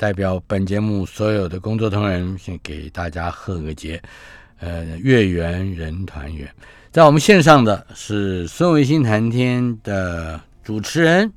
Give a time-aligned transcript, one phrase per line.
[0.00, 4.00] 代表本节目所有的工作同仁，先给大家贺个节，
[4.58, 6.48] 呃，月圆人团圆。
[6.90, 11.30] 在我们线上的是孙维新谈天的主持人，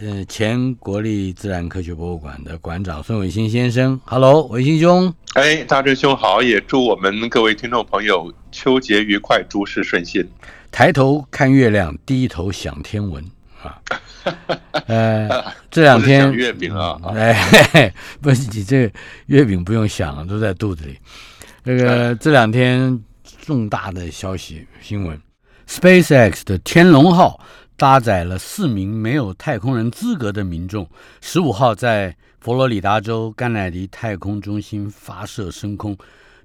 [0.00, 4.00] 呃，前国立自然科学博物馆的馆长孙维新先生。
[4.06, 5.12] Hello，维新兄。
[5.34, 10.26] 哎，大志兄好，也祝我们各位听众朋友秋节愉快，诸事顺心。
[10.70, 13.22] 抬头看月亮，低头想天文。
[13.66, 13.82] 啊，
[14.86, 18.90] 呃，这两天月饼啊，哎，不是你这
[19.26, 20.98] 月饼不用想了，都在肚子里。
[21.64, 23.02] 这个这两天
[23.44, 25.20] 重大的消息新闻
[25.68, 27.40] ，SpaceX 的天龙号
[27.76, 30.88] 搭载了四名没有太空人资格的民众，
[31.20, 35.96] 十五号在佛罗里达州甘乃迪太空中心发射升空，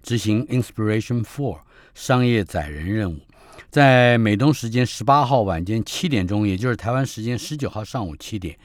[0.02, 1.60] 执行 Inspiration Four
[1.94, 3.20] 商业载人任务。
[3.70, 8.58] 在美东时间十八号晚间七点钟，也就是台湾时间十九号上午七点，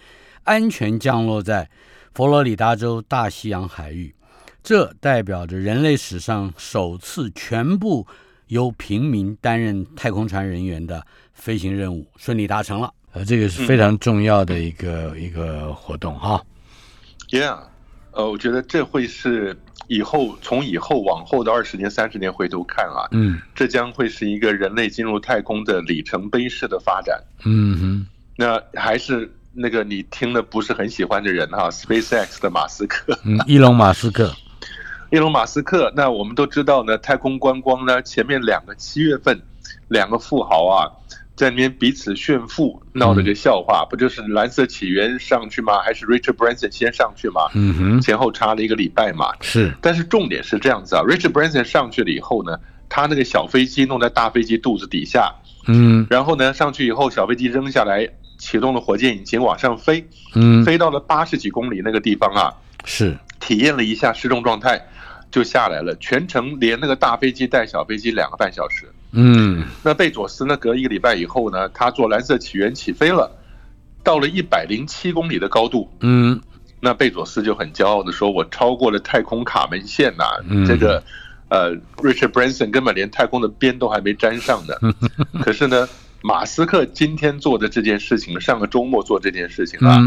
[0.44, 1.68] 安全降落在
[2.14, 4.14] 佛罗里达州大西洋海域。
[4.62, 8.06] 这代表着人类史上首次全部
[8.48, 12.92] 由平民担任太空船人员的飞行任务顺利达成了。
[13.12, 16.44] 呃，这个是非常重要的一个一个活动哈。
[17.30, 17.60] Yeah，
[18.10, 19.56] 呃，我觉得这会是。
[19.88, 27.22] 以后从以后往后的二十年、三十年回头看啊，嗯，这将会是一个人类进入太空的里程碑式的发展。
[27.44, 28.06] 嗯哼，
[28.36, 34.34] 那还是那个你听的不是很喜欢的人哈，SpaceX 的马斯克，嗯，伊隆马斯克，
[35.10, 35.92] 伊隆马斯克。
[35.94, 39.40] 那我们都知道呢，太空观光呢，前面两个七月份，
[39.88, 40.90] 两个富豪啊。
[41.36, 45.80] 在那边彼此炫富，闹了个笑话，不就是蓝色起源上去吗？
[45.80, 47.42] 还是 Richard Branson 先上去吗？
[47.54, 49.30] 嗯哼，前后差了一个礼拜嘛。
[49.42, 55.30] 是，但是重点是这样子啊，Richard Branson 上去了以后呢，他那个小飞机弄在大飞机肚子底下，
[55.66, 58.08] 嗯，然后呢上去以后，小飞机扔下来，
[58.38, 62.54] 启动了火箭引擎往上飞，嗯，飞到了八十几公里那个地方啊，
[62.86, 64.80] 是，体验了一下失重状态，
[65.30, 68.86] 就下来了，全程连那个大飞机带小飞机两个半小时。
[69.16, 70.56] 嗯，那贝佐斯呢？
[70.58, 73.30] 隔一个礼拜以后呢，他坐蓝色起源起飞了，
[74.04, 75.90] 到了一百零七公里的高度。
[76.00, 76.38] 嗯，
[76.80, 80.24] 那贝佐斯就很骄傲的说：“我超过了太空卡门线呐！”
[80.68, 81.02] 这个，
[81.48, 84.74] 呃，Richard Branson 根本连太空的边都还没沾上呢。
[85.42, 85.88] 可是呢，
[86.22, 89.98] 马斯克今天做的这件事情，上个周末做这件事情啊，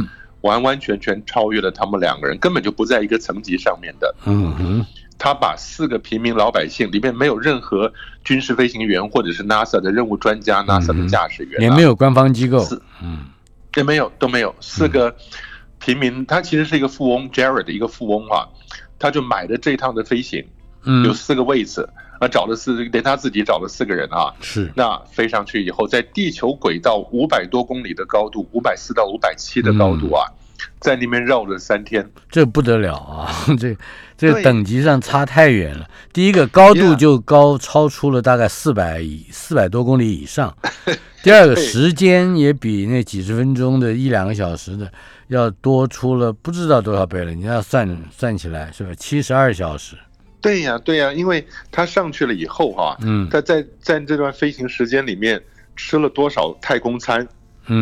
[0.42, 4.16] 完完全全超越了他们两个人，根本就不在一个层级上面的。
[4.26, 4.86] 嗯哼。
[5.20, 7.92] 他把四个平民老百姓里面没有任何
[8.24, 12.66] 军事飞行员或者是 NASA 的任务专家，NASA 的驾驶员也没有官方机构，
[13.04, 13.26] 嗯，
[13.76, 15.14] 也没有都没有四个
[15.78, 18.48] 平民，他其实是一个富翁，Jared 的一个富翁啊，
[18.98, 20.48] 他就买的这一趟的飞行，
[20.86, 21.88] 嗯，有四个位置，
[22.22, 30.26] 啊，找了四连他自己找了四个人啊，是，那飞上去以后，在地球轨道五百多公里的高度，五百四到五百七的高度啊。
[30.80, 33.30] 在那边绕了三天，这不得了啊！
[33.60, 33.76] 这
[34.18, 35.88] 这等级上差太远了。
[36.12, 40.56] 第一个高度就高超出了大概四百以四百多公里以上。
[41.24, 44.90] 第二个时间也比那几十分钟的一两个小时的
[45.28, 47.34] 要多出了不知道多少倍了。
[47.34, 48.92] 你要算算起来是吧？
[48.96, 49.98] 七十二小时。
[50.42, 55.42] 对呀，对呀，因为他上去了以后哈，嗯，他在在这段飞行时间里面
[55.76, 57.28] 吃了多少太空餐？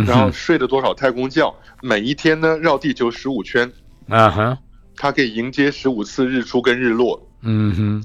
[0.06, 1.56] 然后睡了多少太空觉？
[1.82, 3.72] 每一天呢绕地球十五圈，
[4.10, 4.58] 啊哈，
[4.96, 7.26] 它可以迎接十五次日出跟日落。
[7.42, 8.04] 嗯哼，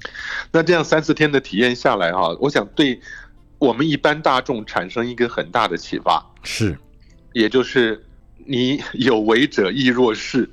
[0.53, 3.01] 那这样三四天的体验下来哈，我想对
[3.59, 6.79] 我们一般大众产生一个很大的启发，是，
[7.33, 8.05] 也就是
[8.47, 10.49] 你有为者亦若是，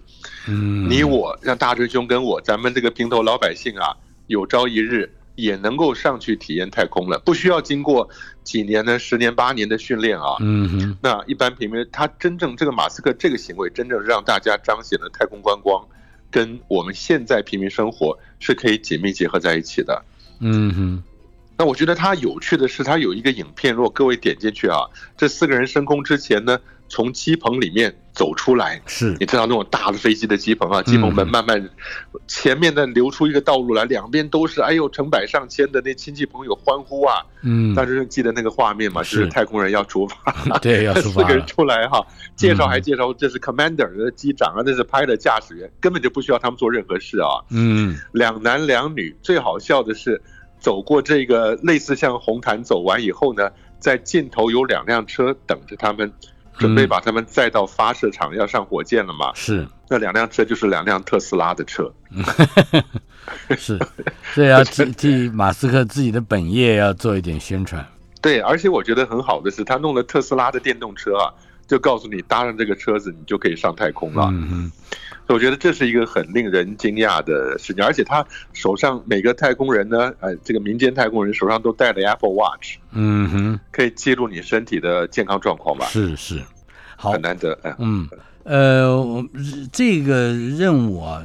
[0.47, 3.95] 嗯，你我让大师兄跟我，咱们这个平头老百姓啊，
[4.27, 5.12] 有朝一日。
[5.41, 8.09] 也能够上去体验太空了，不需要经过
[8.44, 10.38] 几年的十年八年的训练啊。
[10.39, 15.86] 嗯哼，那一般平民他真正这个马斯克这个行为，真正让大家彰显了太空观光
[16.30, 20.03] 跟我们现在平民生活是可以紧密结合在一起的。
[20.39, 21.03] 嗯哼，
[21.57, 24.88] 那我觉得他有趣的是，他有一个影片，如果各位点进去啊，
[25.18, 26.59] 这四个人升空之前呢。
[26.89, 29.15] 从机棚里面走出来，是。
[29.19, 31.69] 你知道那种大的飞机的机棚啊，机棚门慢慢，
[32.27, 42.06] 前面呢留出一个道路来，两边都是，哎呦，成百上千的那亲戚朋友欢呼啊，嗯，当时记得那个画面嘛，就是太空人要出发， 对，要出发， 四个人出来哈，
[42.36, 50.21] 介绍还介绍这是 commander 的机长啊，那是拍的驾驶员，根本就不需要他们做任何事啊，嗯， 两男两女，最好笑的是。
[50.62, 53.50] 走过这个类似像红毯走完以后呢，
[53.80, 56.12] 在尽头有两辆车等着他们，
[56.59, 59.31] 准备把他们载到发射场要上火箭了嘛？
[59.33, 61.91] 是，那两辆车就是两辆特斯拉的车。
[63.57, 63.79] 是，
[64.35, 67.85] 这要 替替马斯克自己的本业要做一点宣传。
[68.21, 71.31] 对，而且我觉得很好的是，他弄了特斯拉的电动车啊，
[71.69, 74.25] 就告诉你搭上这个车子，你就可以上太空了。
[74.33, 74.71] 嗯嗯。
[75.27, 85.86] 我觉得这是一个很令人惊讶的事情，而且他手上每个太空人呢，呃，这个民间太空人手上都带了 Apple Watch，嗯哼，可以记录你身体的健康状况吧？
[85.86, 86.42] 是是，
[86.98, 88.10] 好，很难得，嗯，
[88.44, 89.24] 呃，
[89.71, 91.24] 这个任务啊，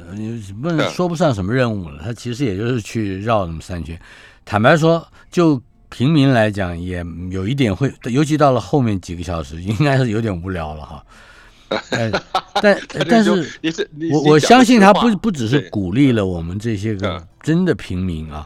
[0.61, 3.99] 不能说不上什么任务了，他其实也就是去绕那么三圈。
[4.45, 5.59] 坦白说，就
[5.95, 7.01] 平民来讲，也
[7.31, 11.05] 有一点会，尤其到了后面几个小时， 应该是有点无聊了哈。
[12.61, 12.77] 但
[13.09, 13.31] 但是，
[14.11, 18.45] 我我相信他不不只是鼓励了我们这些个真的平民啊，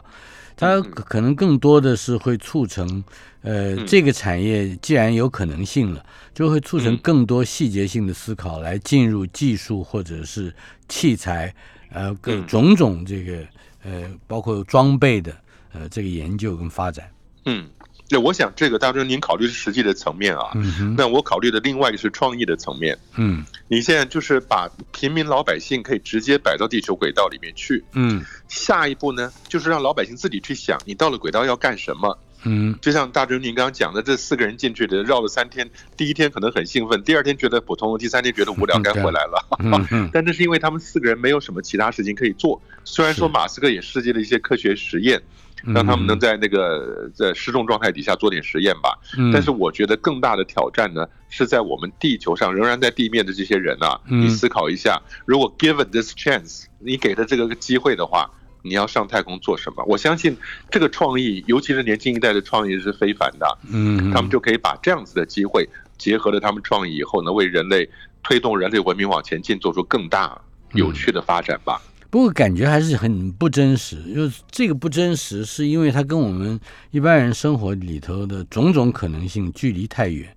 [0.56, 3.02] 他可能更多的是会促成，
[3.42, 10.54] 呃，这个产业既然有可能性了，就会促成更多细节性的思考，来进入技术或者是
[10.88, 11.52] 器材，
[11.90, 13.38] 呃，各种种这个
[13.82, 15.36] 呃，包括装备的
[15.72, 17.06] 呃这个研究跟发展，
[17.44, 17.68] 嗯。
[18.12, 22.98] 那我想，这个大叔您考虑是实际的层面啊，嗯那我考虑的另外一个是创意的层面。
[23.14, 27.84] 嗯，你现在就是把平民老百姓可以直接摆到地球轨道里面去。
[27.92, 32.18] 嗯，下一步呢，就是让老百姓自己去想，你到了轨道要干什么。
[32.42, 39.46] 嗯，就像大军您刚刚讲的，这四个人进去的绕了三天，第一天可能很兴奋，第二天觉得普通，第三天觉得无聊，该回来了。
[40.12, 42.60] 但这是因为他们四个人没有什么其他事情可以做。
[42.82, 45.22] 虽然说马斯克也设计了一些科学实验。
[45.66, 48.98] 让他们能在那个在失重状态底下做点实验吧。
[49.32, 54.00] 但是我觉得更大的挑战呢，是在我们地球上仍然在地面的这些人啊。
[54.06, 58.30] 你思考一下，如果 given this chance，你给的这个机会的话，
[58.62, 59.84] 你要上太空做什么？
[59.86, 60.36] 我相信
[60.70, 63.58] 这个创意，尤其是年轻一代的创意是非凡的。
[63.70, 67.88] 嗯，他们就可以把这样子的机会结合了他们创意以后呢，为人类
[68.22, 70.40] 推动人类文明往前进，做出更大
[70.72, 71.80] 有趣的发展吧。
[72.10, 76.58] 不过感觉还是很不真实，就这个不真实，是因为它跟我们
[76.90, 80.28] 一般人生活里头的种种可能性距离太远。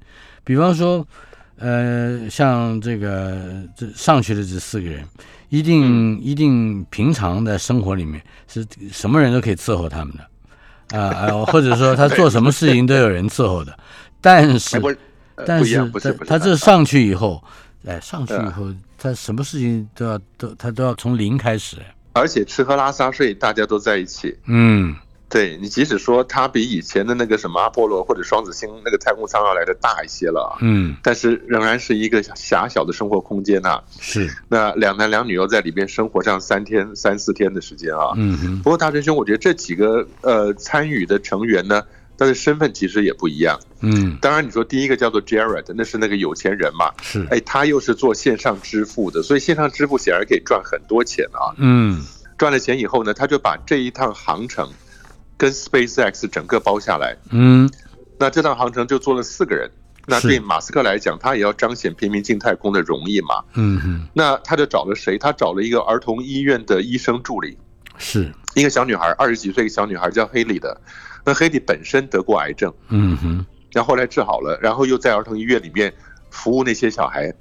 [0.43, 1.05] 比方说，
[1.57, 5.03] 呃，像这个这上去的这四个人，
[5.49, 13.75] 一定一定平常的生活里面是什么人都可以伺候他们的，啊，或者说他做什么事情都有人伺候的。
[14.21, 14.79] 但是，
[15.45, 17.43] 但是他他这上去以后。
[17.85, 21.75] 哎，上去以后，他什么事情都要都他都要从零开始，
[22.13, 24.33] 而且吃喝拉撒睡大家都在一起。
[24.47, 24.95] 嗯，
[25.27, 33.83] 对你即使说他比以前的那个什么阿波罗或者双子星那个太空舱要来的大一些了，嗯，但是仍然是一个狭小的生活空间呐。
[33.99, 38.13] 是，那两男两女又在里边生活上三天三四天的时间啊。
[38.15, 41.83] 嗯，不过大真兄，我觉得这几个呃参与的成员呢。
[42.17, 52.01] 他的身份其实也不一样，嗯，当然你说第一个叫做 Jared，那是那个有钱人嘛，是，哎，他又是做线上支付的，所以线上支付显然可以赚很多钱啊，嗯，
[52.37, 54.69] 赚了钱以后呢，他就把这一趟航程
[55.37, 57.69] 跟 SpaceX 整个包下来，嗯，
[58.19, 59.69] 那这趟航程就坐了四个人，
[60.05, 65.17] 那对马斯克来讲，他也要彰显平民进太空的容易嘛，嗯哼，那他就找了谁？
[65.17, 67.57] 他找了一个儿童医院的医生助理，
[67.97, 70.79] 是一个小女孩，二十几岁一个小女孩叫黑里的。
[71.25, 75.93] 那黑莉本身得过癌症，嗯哼，然后后来治好了，然后又在儿童医院里面
[76.29, 77.33] 服务那些小孩。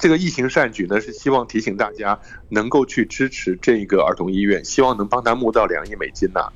[0.00, 6.48] 这个异行善举呢，是希望提醒大家能够去支持这个儿童医院，希望能帮他募到两亿美金呐。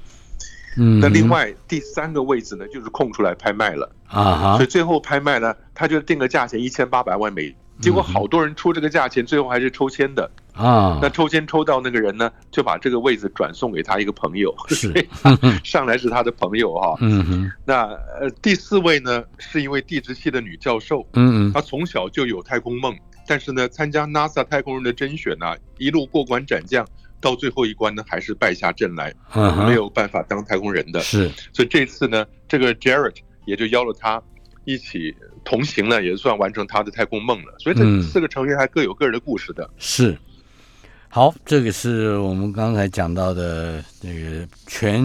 [0.77, 7.55] 嗯，那另外第三个位置呢，就是空出来拍卖了啊，所以最后拍卖呢，他就定个价钱一千八百万美。
[7.81, 10.99] 结果好多人出这个价钱，最后还是抽签的啊。
[11.03, 14.93] 那抽签抽到那个人呢，就把这个位置转送给他一个朋友，是
[15.65, 16.97] 上来是他的朋友哈。
[17.01, 17.53] 嗯哼。
[17.65, 17.85] 那
[18.21, 21.07] 呃第四位呢，是一位地质系的女教授。
[21.15, 21.53] 嗯嗯。
[21.53, 26.87] 她从小就有太空梦，但是呢，参加 NASA 太空人的甄选呢，一路过关斩将，
[27.21, 29.15] 到最后一关呢，还是败下阵来，
[29.67, 31.01] 没有办法当太空人的。
[31.01, 31.31] 是。
[31.53, 34.23] 所以这次呢，这个 Jared 也就邀了她。
[34.65, 35.13] 一起
[35.45, 37.53] 同行了，也算完成他的太空梦了。
[37.59, 39.69] 所以这四个成员还各有各人的故事的。
[39.77, 40.17] 是，
[41.15, 44.99] 好，这个是我们刚才讲到的那个全，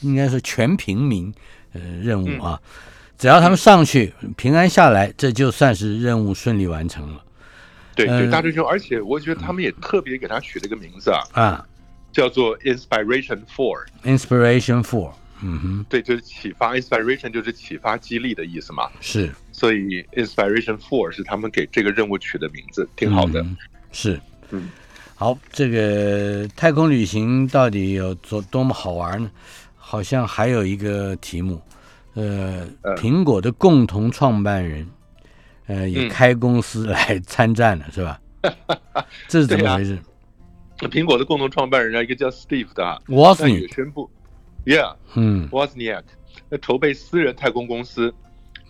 [0.00, 1.30] 应该是全平民
[1.74, 2.58] 呃任务啊。
[3.18, 7.22] 只要他们上去平安下来，这就算是任务顺利完成了。
[7.94, 11.68] 对对，大师兄，而且我觉得他们也特别给他取了个名字啊，啊，
[12.10, 13.84] 叫做 Inspiration Four。
[14.04, 15.12] Inspiration Four。
[15.42, 18.88] 嗯哼，对，就是启发，inspiration 就是启发、激励的意思嘛。
[19.02, 23.44] 是，所以 inspiration four 是他们给这个任务取的名字，挺好的。
[23.92, 24.18] 是，
[24.50, 24.70] 嗯，
[25.22, 29.30] 好，这个太空旅行到底有多多么好玩呢？
[29.76, 31.62] 好像还有一个题目，
[32.14, 34.84] 呃，苹果的共同创办人，
[35.68, 38.20] 呃，也开公司来参战了，是吧？
[39.28, 39.96] 这是怎么回事？
[40.90, 42.84] 苹果的共同创办人啊，一个叫 Steve 的。
[42.84, 44.10] I 也宣布
[44.66, 45.48] ，Yeah，嗯。
[45.52, 46.04] W o z n i a k
[46.48, 48.12] 那筹备私人太空公司，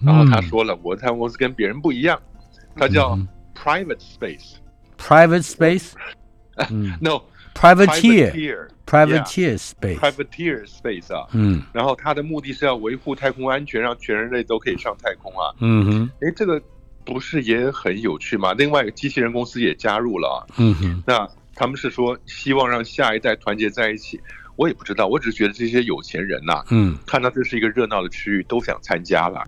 [0.03, 2.21] 然后他说了，我的太空公司跟别人不一样，
[2.77, 3.19] 他叫
[3.57, 5.45] Private Space，Private
[6.69, 16.61] Space，No，Privateer，Privateer Space，Privateer Space 啊，嗯，然后它的目的是要维护太空安全，让全人类都可以上太空啊，嗯哼，哎，这个
[17.05, 18.53] 不是也很有趣吗？
[18.55, 21.29] 另外一个机器人公司也加入了，嗯哼，那。
[21.55, 24.19] 他们是说希望让下一代团结在一起，
[24.57, 29.45] 我也不知道，我只是觉得这些有钱人呐，嗯，看到这是一个热闹的区域，都想参加了，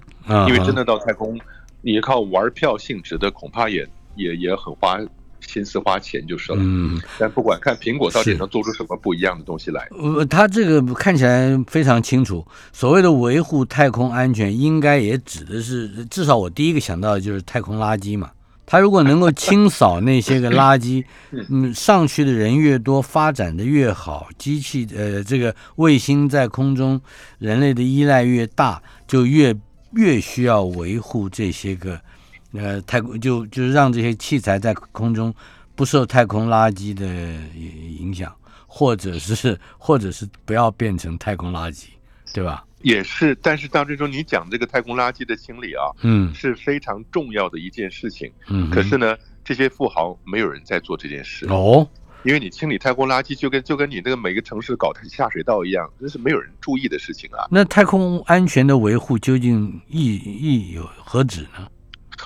[0.46, 1.40] 因为真的到太空，
[1.80, 4.98] 你靠玩票性质的，恐怕也也也很花
[5.46, 18.30] 心思花钱就是了，嗯，但不管看苹果到底能做出什么不一样的东西来，呃，他这个看起来非常清楚，所谓的维护太空安全，应该也指的是，至少我第一个想到的就是太空垃圾嘛。
[18.66, 21.04] 它如果能够清扫那些个垃圾，
[21.50, 26.98] 嗯，上去的人越多，发展的越好，机器呃，这个卫星在空中，
[27.38, 29.54] 人类的依赖越大，就越
[29.92, 32.00] 越需要维护这些个，
[32.54, 35.34] 呃，太空就就是让这些器材在空中
[35.74, 37.06] 不受太空垃圾的
[37.98, 38.34] 影响，
[38.66, 41.86] 或者是或者是不要变成太空垃圾，
[42.32, 42.64] 对吧？
[42.82, 48.30] 也是，但是当这种你讲这个太空垃圾的清理啊，嗯，是非常重要的一件事情。
[48.46, 51.88] 嗯，可是呢，这些富豪没有人在做这件事哦，
[52.24, 57.48] 因为你清理太空垃圾就跟就跟你那个每个城市搞下水道一样，这是没有人注意的事情啊。
[57.50, 61.66] 那太空安全的维护究竟意意有何止呢？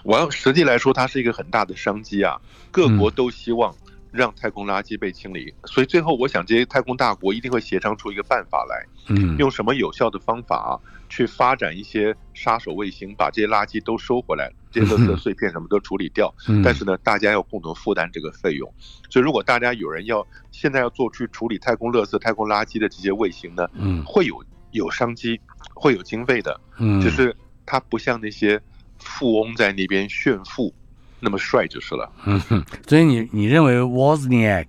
[0.04, 2.40] 我要实际来说，它是一个很大的商机啊，
[2.70, 3.74] 各国都希望。
[4.10, 10.80] 让太空垃圾被清理，所以最后我想，这些太空大国一定会协商出一个办法来，嗯，用什么有效的方法
[11.10, 16.34] 去发展一些杀手卫星，把这些垃圾都收回来，这些垃圾碎片什么都处理掉。
[16.64, 18.72] 但是呢，大家要共同负担这个费用。
[19.10, 25.38] 所以，如果大家有人要现在要做去处理太空垃圾、太空垃圾的这些卫星呢，嗯，会有有商机，
[25.74, 28.58] 会有经费的，嗯，就是它不像那些
[28.98, 30.72] 富翁在那边炫富。
[31.20, 32.08] 那么帅就是了。
[32.26, 34.66] 嗯哼，所以你你认为 Wozniak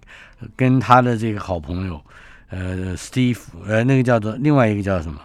[0.55, 2.01] 跟他的这个好朋友，
[2.49, 5.21] 呃，Steve，呃，那个叫做另外一个叫什么？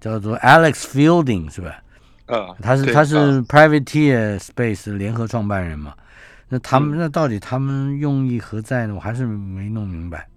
[0.00, 1.82] 叫做 Alex Fielding 是吧？
[2.26, 5.92] 啊，他是他是 Privateer Space 联合创办人嘛？
[6.48, 8.94] 那他们那到底他们用意何在呢？
[8.94, 10.28] 我还是没弄明白。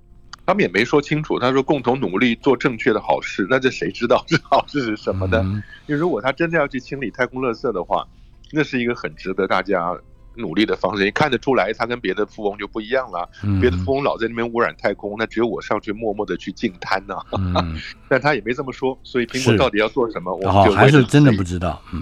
[0.46, 1.40] 他们也没说清楚。
[1.40, 5.42] 他说共同努力做正确的好事，那这谁知道这好事是什么呢？
[5.88, 8.08] 因为如果他真的要去清理太空垃圾的话，
[8.52, 9.96] 那是一个很值得大家。
[10.36, 13.30] 努力的方式，你看得出来，他跟别的富翁就不一样了。
[13.62, 17.16] 别的富翁老在那边污染太空，那只有我上去默默的去净滩呢。
[18.10, 21.80] 但他也没这么说，所以苹果到底要做什么，我们就还是真的不知道。
[21.94, 22.02] 嗯，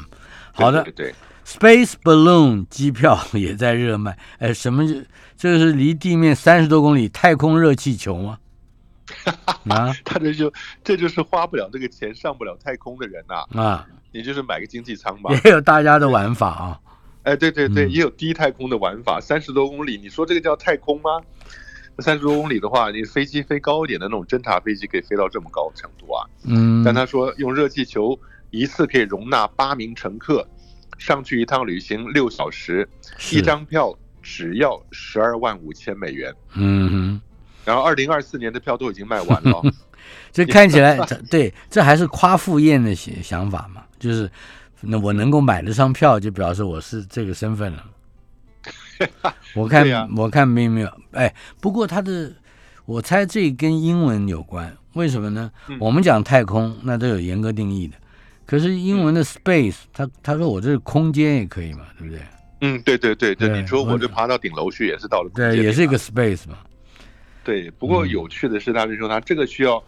[0.54, 1.14] 好的，对
[1.46, 4.18] ，Space Balloon 机票 也在热卖。
[4.40, 4.84] 哎，什么？
[5.38, 8.38] 这是离地面三十多公里太空热气球吗？
[9.68, 13.60] 啊，他这就这就是花不了这个钱上不了太空的人呐。
[13.60, 15.34] 啊，你就是买个经济舱吧。
[15.44, 16.80] 也有大家的玩法啊。
[17.24, 21.20] 哎，对对对，也有低太空的玩法，三十多公里，你说这个叫太空吗？
[22.00, 26.26] 三十多公里的话，你飞机飞高一点的那种侦察飞机可以飞到这么高程度啊？
[26.46, 26.84] 嗯。
[26.84, 28.18] 但他说用热气球
[28.50, 30.48] 一次可以容纳八名乘客，
[31.02, 32.88] 上去一趟旅行六小时，
[33.32, 36.34] 一张票只要十二万五千美元。
[36.54, 37.22] 嗯哼。
[37.66, 39.62] 然后二零二四年的票都已经卖完了。
[40.32, 40.98] 这看起来，
[41.30, 43.84] 对，这还是夸父宴的想想法嘛？
[44.00, 44.30] 就是。
[44.84, 47.86] 那我能够买得上票，就表示我是这个身份了。
[49.54, 49.86] 我看，
[50.18, 50.92] 我看没有没有。
[51.12, 52.34] 哎，不过他的，
[52.86, 54.76] 我猜这跟英文有关。
[54.94, 55.52] 为什么呢？
[55.80, 57.96] 我们讲太空，那都有严格定义的。
[58.46, 62.22] 可是英文的 space，他他说我这是空间也可以嘛，对不对？
[62.62, 63.62] 嗯，对对对对。
[63.62, 65.56] 你说我这爬到顶楼去，也是到了空间。
[65.56, 66.58] 对，也是一个 space 嘛。
[67.44, 69.84] 对，不过有趣的是，他就说他这个需要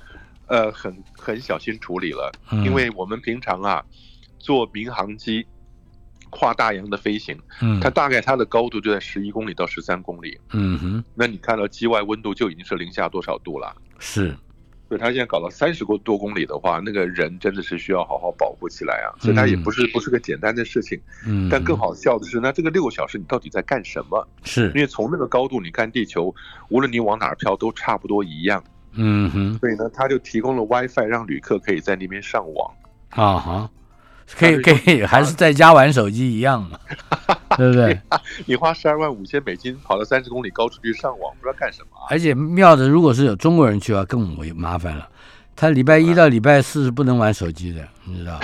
[0.48, 2.32] 呃很很小心处理了，
[2.64, 3.84] 因为我们平常啊。
[4.40, 5.48] 坐民航机
[6.30, 13.74] 跨大洋的飞行，嗯，它大概它的高度就在十一公里到十三公里，嗯哼，那你看到机外温度就已经是零下多少度了？
[14.00, 14.36] 是，
[14.94, 24.28] 所以它现在搞到三十多多公里的话，那个人真的是需要好好保护起来啊，所以它也不是不是个简单的事情，嗯，但更好笑的是，那这个六个小时你到底在干什么？
[24.44, 24.68] 是。
[24.76, 26.32] 因为从那个高度你看地球，
[26.70, 32.72] 无论你往哪儿飘都差不多一样，嗯哼，所以呢，他就提供了 WiFi 让旅客可以在那边上网，
[33.10, 33.70] 啊哈。
[34.38, 36.80] 可 以可以，还是在家玩手机一样嘛，
[37.58, 38.00] 对不对？
[38.46, 41.88] 你花十二万五千美金跑到三十公里高处去上网，不知道干什么。
[42.10, 45.08] 而且妙的，如果是有中国人去啊，更为麻烦了。
[45.56, 48.40] 他礼拜一到礼拜四是不能玩手机的，你知道？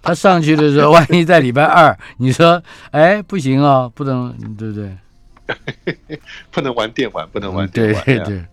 [0.00, 4.96] 他上去的时候，万一在礼拜二，你说，哎，不行啊，不能，对不对？
[6.52, 8.04] 不能玩电玩，不能玩电玩。
[8.04, 8.44] 对对对，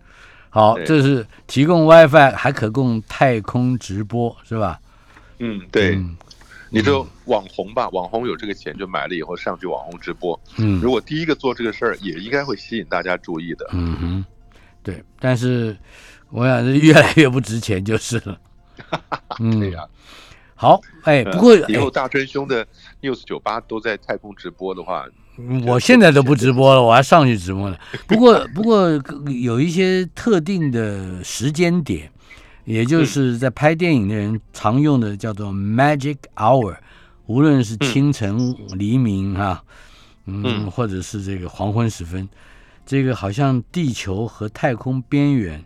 [0.49, 4.79] 好，这是提供 WiFi，还可供太空直播，是吧？
[5.37, 6.03] 嗯，对。
[6.73, 10.39] 你就网红吧，网红有这个钱就买了以后上去网红直播。
[10.57, 13.69] 嗯，如果第一个做这个事儿，也应该会吸引大家注意的。
[13.73, 14.25] 嗯哼，
[14.81, 15.77] 对，但是
[16.31, 18.37] 我想是越来越不值钱就是了。
[19.37, 19.85] 对呀。
[20.55, 22.65] 好，哎，不过以后大春兄的
[23.01, 25.05] news 酒吧都在太空直播的话，
[25.67, 27.77] 我现在都不直播了，我还上去直播呢。
[28.07, 28.89] 不过， 不过
[29.29, 32.09] 有一些特定的时间点。
[32.65, 36.77] 也就是在拍电影的人常用的叫做 magic hour，
[37.25, 39.63] 无论是清晨、黎明哈，
[40.25, 42.27] 嗯，或者是这个黄昏时分，
[42.85, 45.63] 这个好像地球和太空边缘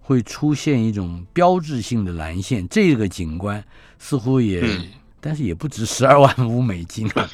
[0.00, 3.64] 会出现一种标志性的蓝线，这个景观
[3.98, 4.62] 似乎也，
[5.20, 7.28] 但是也不值十二万五美金啊，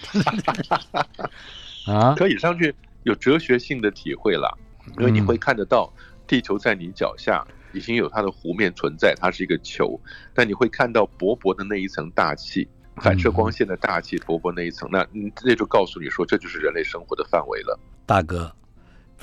[1.86, 4.56] 啊，可以上去有哲学性的体会了，
[4.98, 5.92] 因为你会看得到
[6.26, 7.46] 地球在你脚下。
[7.72, 9.98] 已经有它的湖面存在，它是一个球，
[10.34, 15.06] 但你会看到薄薄的那一层大气，反射光线的大气，薄薄那一层，那
[15.42, 17.78] 那就告诉你说，这就是人类生活的范围了。
[18.04, 18.52] 大哥，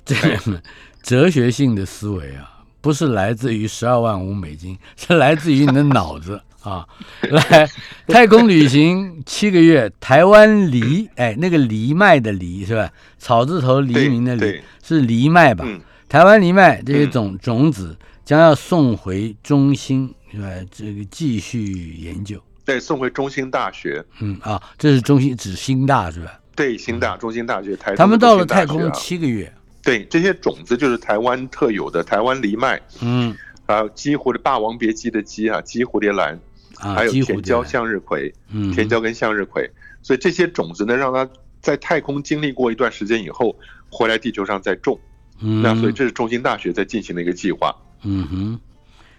[0.04, 0.62] 这个
[1.04, 6.88] 哲学性的思维啊，不是来自于十二万五美金， 是来自于你的脑子 啊。
[7.30, 7.70] 来，
[8.08, 12.92] 太空旅行七个月，台湾梨，哎，那个藜麦的藜是吧？
[13.18, 15.66] 草字头黎明的黎是藜麦吧？
[16.08, 17.96] 台湾藜麦这些种种子。
[18.30, 20.46] 将要送回中心，是吧？
[20.70, 22.40] 这个继续研究。
[22.64, 24.06] 对，送回中心大学。
[24.20, 26.40] 嗯啊，这是中心指新大是吧？
[26.56, 27.96] 对，新大中心大学台。
[27.96, 29.52] 他们到了太空七个月。
[29.82, 32.80] 对，这些种子就是台湾特有的台湾藜麦。
[33.02, 33.36] 嗯。
[33.66, 36.40] 啊，鸡蝴蝶霸王别姬的鸡啊，鸡蝴蝶兰，
[36.78, 38.32] 还有甜椒向日葵。
[38.52, 38.72] 嗯。
[38.72, 39.68] 甜椒跟向日葵，
[40.04, 41.28] 所以这些种子呢，让它
[41.62, 43.56] 在太空经历过一段时间以后，
[43.90, 45.00] 回来地球上再种。
[45.42, 45.64] 嗯。
[45.64, 47.76] 那所以这是中心大学在进行的一个计划。
[48.04, 48.60] 嗯哼，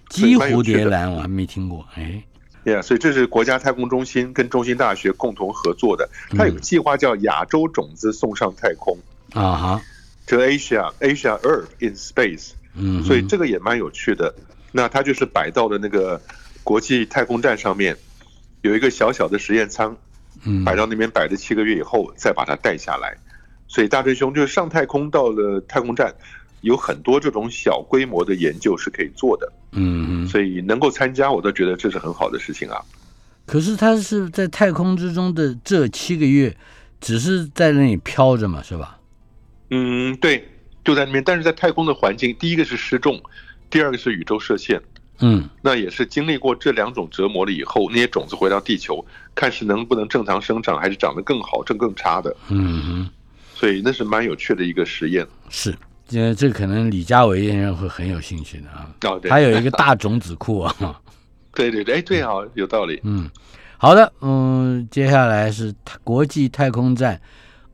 [0.09, 2.23] 鸡蝴蝶兰我还没听过，哎，
[2.65, 8.99] 对呀，所以这是国家太空中心跟中心大学共同合作的，它有个计划叫亚洲种子送上太空。
[9.33, 9.83] 啊哈，
[10.27, 14.35] 这 Asia Asia Earth in Space，嗯，所以这个也蛮有趣的。
[14.73, 16.21] 那它就是摆到的那个
[16.63, 17.97] 国际太空站上面，
[18.63, 19.97] 有一个小小的实验舱，
[20.45, 23.17] 嗯，摆到那边摆了七个月以后，再把它带下来。
[23.69, 26.15] 所以大锤兄就是上太空到了太空站。
[26.63, 32.81] 有很多这种小规模的研究是可以做的，嗯，所以能够参加，我都觉得这是很好的事情啊。
[33.47, 36.57] 可是他是在太空之中的这七个月，
[37.01, 38.99] 只是在那里飘着嘛，是吧？
[39.71, 40.47] 嗯，对，
[40.85, 41.25] 就在那边。
[41.25, 43.21] 但是在太空的环境，第一个是失重，
[43.69, 44.81] 第二个是宇宙射线，
[45.21, 52.37] 嗯，那也是经历过这两种折磨了以后，那些种子回到地球，看是能不能正常生长，还是长得更好，正更差的。
[52.51, 53.11] 嗯哼，
[53.55, 55.27] 所以那是蛮有趣的一个实验。
[55.49, 55.75] 是。
[56.11, 58.91] 这这可能李佳伟先生会很有兴趣的啊，
[59.29, 60.75] 他有一个大种子库啊。
[61.55, 63.01] 对对对，哎对啊，有道理。
[63.05, 63.31] 嗯，
[63.77, 67.21] 好的，嗯，接下来是国际太空站，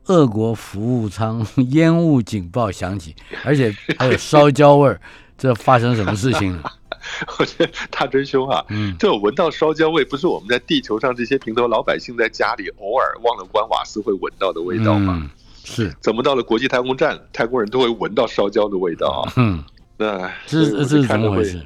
[0.05, 5.01] 俄国服务舱 烟雾警报响起，而且还有烧焦味儿，
[5.37, 6.71] 这发生什么事情了？
[7.39, 15.29] 我觉得大真凶啊，嗯，这闻到烧焦味，不是我们在地球上这些平头老百姓在家里偶尔忘了关瓦斯会闻到的味道吗？
[15.73, 19.33] 是，怎么到了国际太空站，太空人都会闻到烧焦的味道啊？
[19.35, 19.63] 嗯，
[19.97, 21.61] 那这这是怎么回事？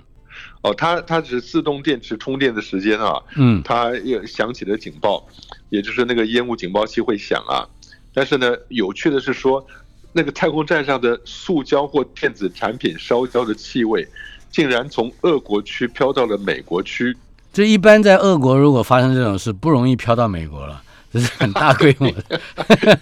[0.64, 5.26] 哦，它它只是自动电池充电的时间啊，嗯，它也响起了警报，
[5.70, 7.68] 也就是那个烟雾警报器会响啊。
[8.14, 9.66] 但是呢，有趣的是说，
[10.12, 14.08] 那个太空站上的塑胶或电子产品烧焦的气味，
[14.52, 17.16] 竟然从俄国区飘到了美国区。
[17.54, 22.42] 这一般在俄国如果发生这种事，不容易飘到美国了，这是很大规模的。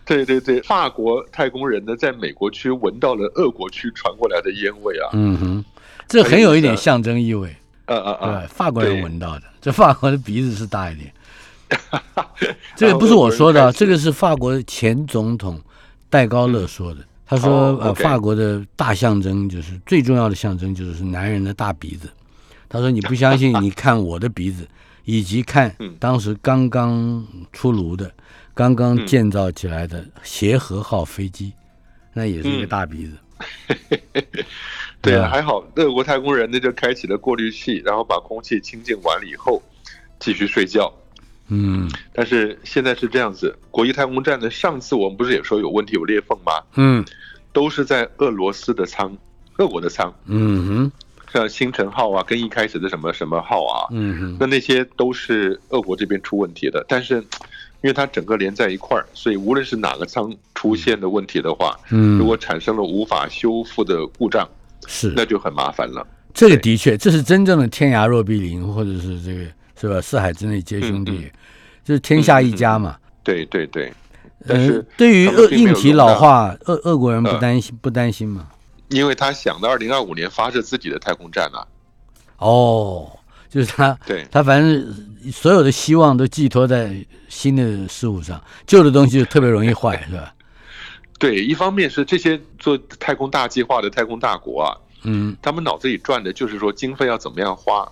[0.05, 5.09] 对对对，法国太空人呢，在美国区闻到了俄国区传过来的烟味啊。
[5.13, 5.65] 嗯哼，
[6.07, 7.55] 这很有一点象征意味。
[7.85, 11.13] 呃呃呃，法国人闻到的，这法国的鼻子是大一点。
[12.75, 15.59] 这个不是我说的，这个是法国前总统
[16.09, 17.01] 戴高乐说的。
[17.25, 22.09] 他说，呃，法国的大象征就是最重要的象征就是男人的大鼻子。
[22.69, 24.67] 他说，你不相信， 你看我的鼻子，
[25.03, 28.11] 以及看当时刚刚出炉的。
[28.53, 31.53] 刚刚建造起来的协和号飞机，
[32.13, 33.17] 那也是一个大鼻子。
[35.01, 39.61] 对啊，还好，俄国太空人那就开启了过滤器，然后把空气清净完了以后，
[40.19, 40.93] 继续睡觉。
[41.49, 46.53] 嗯，但是现在是这样子，国际太空站的上次我们不是也说有问题有裂缝吗？
[46.75, 47.03] 嗯，
[47.51, 49.17] 都是在俄罗斯的舱，
[49.57, 50.13] 俄国的舱。
[50.25, 50.91] 嗯哼，
[51.33, 56.85] 像星辰号啊，跟一开始的什么什么号啊，嗯，那那些都是俄国这边出问题的。
[56.87, 57.21] 但是，
[57.83, 64.47] 因为它整个连在一块儿，所以无论是哪个舱出现的问题的话，嗯，如果产生了无法修复的故障，
[64.87, 66.07] 是那就很麻烦了。
[66.33, 69.45] 这个的确，这是真正的天涯若比邻，或者是这个
[69.79, 69.99] 是吧？
[69.99, 71.29] 四海之内皆兄弟，
[71.83, 72.95] 就是天下一家嘛。
[73.21, 73.91] 对对对。
[74.47, 78.47] 但是对于俄硬体老化，俄俄国人不担心不担心吗？
[78.87, 81.67] 因为他想到二零二五年发射自己的太空站啊。
[82.37, 83.11] 哦，
[83.53, 86.95] 就是他，对他反正所有的希望都寄托在
[87.29, 90.33] 新的事物上，旧的东西就特别容易坏， 是吧？
[91.19, 97.87] 对，一方面是这些做太空大计划的太空大国啊，嗯，他们脑子里转的就是说经费要怎么样花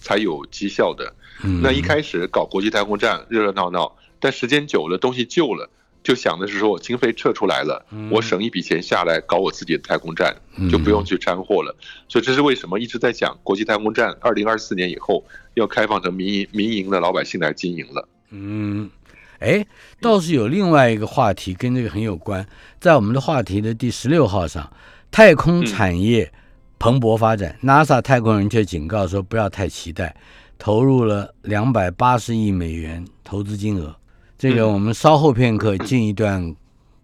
[0.00, 1.12] 才有绩效的。
[1.60, 5.68] 那一开始搞国际太空站热热闹闹，但时间久了东西旧了。
[6.02, 10.36] 就想的是说，我经费撤出来了，我省一笔钱下来搞我自己的太空站，
[10.70, 11.74] 就不用去掺和了。
[12.08, 18.08] 所以这是为什么一直在讲国际太空站，二零二四年以后要开放成民营民营的老百姓来经营了。
[18.30, 18.90] 嗯，
[19.38, 19.64] 哎，
[20.00, 22.46] 倒是有另外一个话题跟这个很有关，
[22.80, 24.72] 在我们的话题的第十六号上，
[25.10, 26.32] 太空产业
[26.80, 30.16] 蓬勃发展，NASA 太空人却警告说不要太期待，
[30.58, 33.94] 投入了两百八十亿美元投资金额。
[34.42, 36.56] 这个我们稍后片刻进一段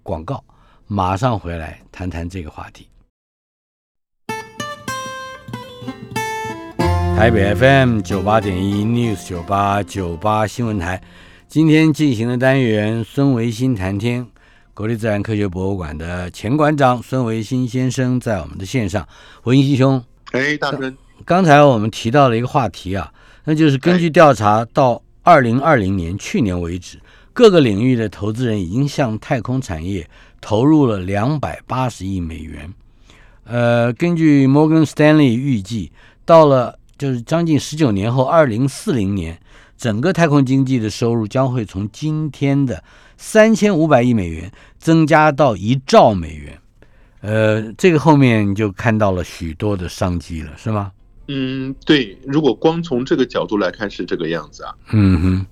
[0.02, 0.42] 广告，
[0.88, 2.88] 马上回来谈谈这个话题。
[7.16, 11.00] 台北 FM 九八点一 News 九八九八新闻台，
[11.46, 14.26] 今天进行的单元孙维新谈天，
[14.74, 19.06] 国立自然科学博物馆的前馆长孙维新先生在我们的线上，
[19.44, 20.92] 文新兄，哎，大哥，
[21.24, 23.12] 刚才我们提到了一个话题啊，
[23.44, 26.98] 那就是根据调查，到二零二零年去年为止。
[27.38, 30.04] 各个领域的投资人已经向太空产业
[30.40, 32.74] 投入了两百八十亿美元。
[33.44, 35.92] 呃，根据摩根斯丹利预计，
[36.24, 39.38] 到了就是将近十九年后，二零四零年，
[39.76, 42.82] 整个太空经济的收入将会从今天的
[43.16, 46.58] 三千五百亿美元增加到一兆美元。
[47.20, 50.90] 呃，这个后面就看到了许多的商机了，是吗？
[51.28, 52.18] 嗯，对。
[52.26, 54.74] 如果光从这个角度来看，是这个样子啊。
[54.90, 55.46] 嗯哼。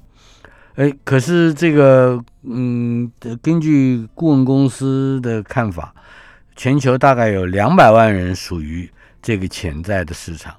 [0.76, 3.10] 哎，可是这个，嗯，
[3.40, 5.94] 根据顾问公司的看法，
[6.54, 8.88] 全球大概有两百万人属于
[9.22, 10.54] 这个潜在的市场，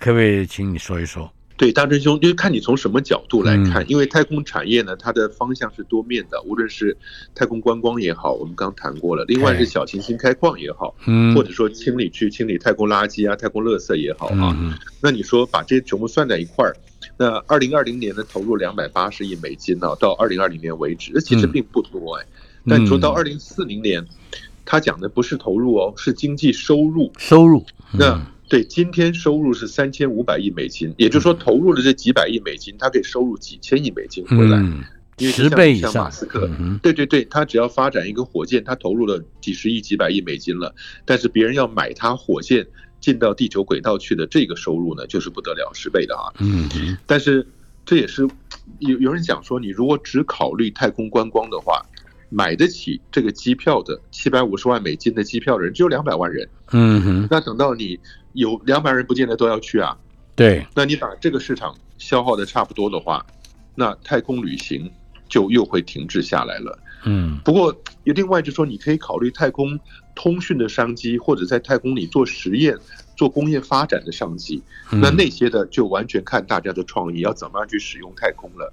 [0.00, 1.32] 可不可以请你说一说？
[1.56, 6.96] 对，大真兄，就是看你从什么角度来看，因为太空产业呢，它的方向是多面的，无论是
[7.32, 14.56] 太空观光也好，我们刚谈过了；，另外是小行星开矿也好，嗯，或者说清理去清理太空垃圾啊、太空垃圾也好啊，
[15.00, 16.74] 那你说把这些全部算在一块儿？
[17.20, 19.94] 那二零二零年呢投入两百八十亿美金呢？
[20.00, 22.26] 到二零二零年为止，这其实并不多哎。
[22.66, 24.02] 但你说到二零四零年，
[24.64, 27.12] 他讲的不是投入哦，是经济收入。
[27.18, 27.62] 收入。
[27.92, 34.56] 那对，今天收入是三千五百亿美金，也就是说投入了这几百亿美金，他可以收入几千亿美金回来。
[35.18, 35.92] 因为十倍以上。
[35.92, 36.50] 马斯克，
[36.82, 42.66] 对对对，他只要发展一个火箭，他投入了几十亿、几百亿美金了，但是别人要买他火箭。
[43.00, 46.32] 进到地球轨道去的这个收入呢，就是不得了，十倍的啊。
[46.38, 46.68] 嗯，
[47.06, 47.46] 但是
[47.84, 48.28] 这也是
[48.78, 51.84] 有有人讲说，你如果只考虑太空观光的话，
[52.28, 56.48] 买得起这个机票的七百五十万美金的机票的人只有两百万人。
[56.72, 57.98] 嗯哼，那等到你
[58.34, 59.96] 有两百人，不见得都要去啊。
[60.36, 63.26] 对，那你把这个市场消耗的差不多的话，
[63.74, 64.90] 那太空旅行
[65.28, 66.78] 就又会停滞下来了。
[67.04, 69.78] 嗯，不过有另外就说，你可以考虑太空
[70.14, 72.76] 通讯的商机，或者在太空里做实验、
[73.16, 74.62] 做工业发展的商机。
[74.90, 78.72] 那那些的就完全看大家的创意，要怎么样去使用太空了。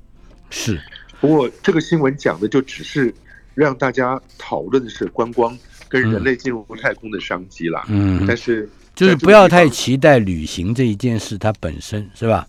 [0.49, 0.81] 是，
[1.19, 3.13] 不过这个新闻讲的就只是
[3.53, 7.85] 让大家讨论的是观光跟人类进入太空的商机啦。
[7.87, 12.47] 嗯，但是就是不要太期待旅行这一件事它本身是吧？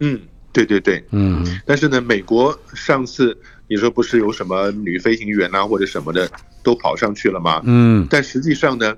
[0.00, 0.20] 嗯，
[0.52, 1.44] 对对对，嗯。
[1.64, 3.36] 但是呢，美国上次。
[3.68, 6.30] 你说不是有什么女飞行员啊或者什么的
[6.62, 7.60] 都跑上去了吗？
[7.64, 8.96] 嗯，但实际上呢，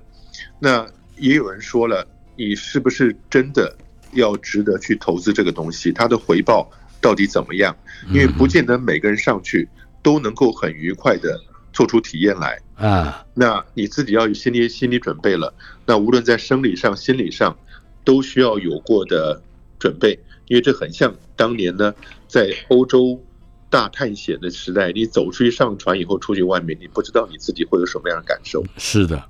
[0.59, 3.75] 那也有人说了，你是不是真的
[4.13, 5.91] 要值得去投资这个东西？
[5.91, 7.75] 它的回报到底怎么样？
[8.09, 9.67] 因为不见得每个人上去
[10.03, 11.41] 都能够很愉快的
[11.73, 13.25] 做出体验来啊。
[13.33, 15.55] 那你自己要有心理心理准备了。
[15.87, 17.57] 那无论在生理上、心理上，
[18.05, 19.43] 都需要有过的
[19.79, 21.95] 准备，因为这很像当年呢，
[22.27, 23.25] 在欧洲。
[23.71, 28.65] 大探险的时代，你走出去上船以后，出去外面，你不知道你自己会有什么样的感受。
[28.77, 29.23] 是的，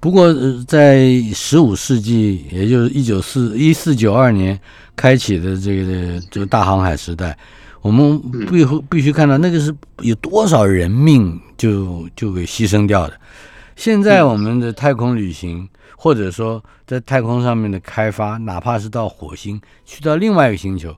[0.00, 0.34] 不过
[0.66, 4.58] 在十五世纪，也就是一九四一四九二年
[4.96, 7.36] 开启的这个这个大航海时代，
[7.80, 13.18] 我们必必须看到那个是有多少人命就就给牺牲掉的。
[13.74, 20.94] 现在我们的太空旅行，或者说在太空上面的开发，哪怕是到火星，去到另外一个星球，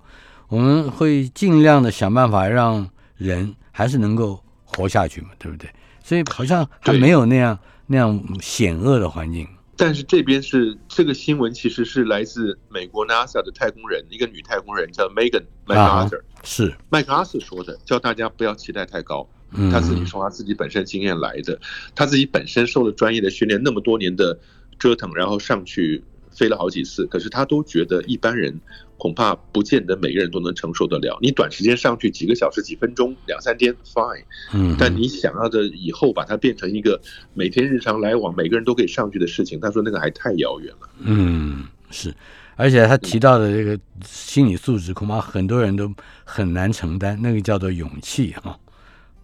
[0.49, 5.69] 我们会尽量的想办法让人还是能够活下去嘛，对不对？
[6.03, 9.49] 所以好像还没有那样那样险恶的环境。
[9.77, 19.29] 但是这边是这个新闻，其实是来自美国 NASA 的太空人，一个女太空人叫 Megan McArthur，是麦克阿瑟说的，叫大家不要期待太高。
[19.71, 21.61] 他自己从他自己本身经验来的，
[21.95, 24.39] 他自己本身受了专业的训练，那么多年的
[24.79, 28.61] 折腾，然后上去飞了好几次，可是他都觉得一般人
[29.05, 31.19] 恐怕不见得每个人都能承受得了。
[31.21, 36.99] 你短时间上去几个小时、几分钟、两三天，fine，嗯，但你想要的以后把它变成一个
[37.35, 40.89] 每天日常来往、每个人都可以上去的事情，他说那个还太遥远了。
[41.01, 42.15] 嗯，是，
[42.57, 45.93] 而且他提到的这个心理素质，恐怕很多人都
[46.25, 48.59] 很难承担，那个叫做勇气哈。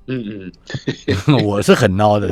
[0.09, 0.53] 嗯
[1.27, 2.29] 嗯， 我是很孬的。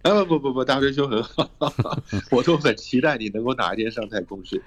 [0.00, 1.52] 啊不不不，大师兄很好，
[2.32, 4.58] 我都很期待你能够哪一天上太空去。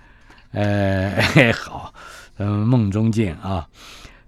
[0.55, 1.93] 哎，好，
[2.37, 3.67] 嗯，梦中见啊！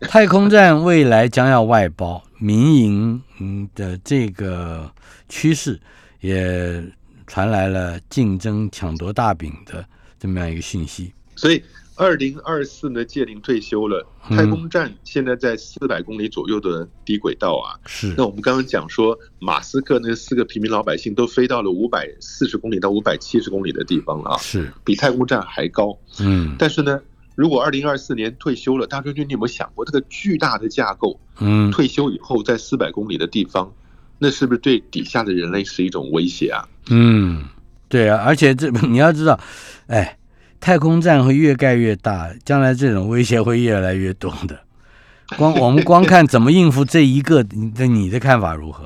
[0.02, 4.92] 太空站未来将要外包，民营嗯的这个
[5.30, 5.80] 趋势
[6.20, 6.84] 也
[7.26, 9.84] 传来了竞争抢夺大饼的
[10.20, 11.64] 这么样一个讯息，所以。
[11.98, 14.06] 二零二四呢，届龄退休了。
[14.30, 17.74] 太空站现在在四百公里左右的低轨道啊。
[17.88, 18.14] 是。
[18.16, 24.38] 那我们刚刚讲说，马斯克那四个平民老百姓都飞到了五百四十公里到五百七十公里的地方了啊。
[24.38, 24.72] 是。
[24.86, 25.98] 比太空站还高。
[26.20, 26.56] 嗯。
[26.60, 27.02] 但是呢，
[27.36, 31.20] 如果二零二四年退休了，大将军，你有没有想过这个巨大的架构？
[31.40, 31.72] 嗯。
[31.72, 33.74] 退休以后，在四百公里的地方，
[34.20, 36.68] 那是不是对底下的人类是一种威胁啊？
[36.90, 37.46] 嗯，
[37.90, 38.22] 对啊。
[38.24, 39.40] 而且这 你要知道，
[39.88, 40.16] 哎。
[40.60, 44.60] 太空站会越盖越大，将来这种威胁会越来越多的。
[45.38, 48.86] 光我们光看怎么应付这一个，你的你的看法如何？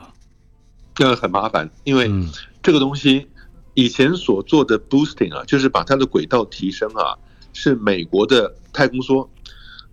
[0.96, 2.12] 这个很麻烦，因为
[2.62, 3.28] 这个东西
[3.76, 7.16] 以前所做的 boosting 啊，就是把它的轨道提升啊，
[7.54, 9.28] 是美国的太空梭、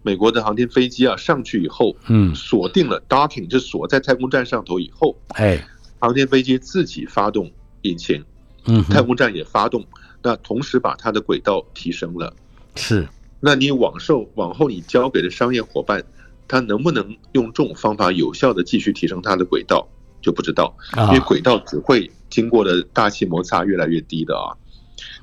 [0.03, 5.63] 美国的航天飞机啊上去以后，嗯，锁定了 docking 就锁在太空站上头以后，哎，
[6.01, 7.51] 航天飞机自己发动
[7.83, 8.25] 引擎，
[8.65, 9.85] 嗯，太空站也发动。
[10.23, 12.35] 那同时把它的轨道提升了，
[12.75, 13.07] 是。
[13.41, 16.05] 那你往售往后你交给的商业伙伴，
[16.49, 19.87] 他能不能用这种方法有效的继续提升它的轨道，
[20.21, 24.51] 就不知道，因为轨道只会经过的大气摩擦越来越低的啊。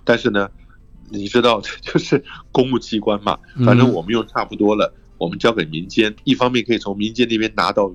[0.06, 0.50] 但是呢，
[1.10, 7.92] 你知道， 就是公务机关嘛，反正我们用差不多了，我们交给民间，一方面可以从民间那边拿到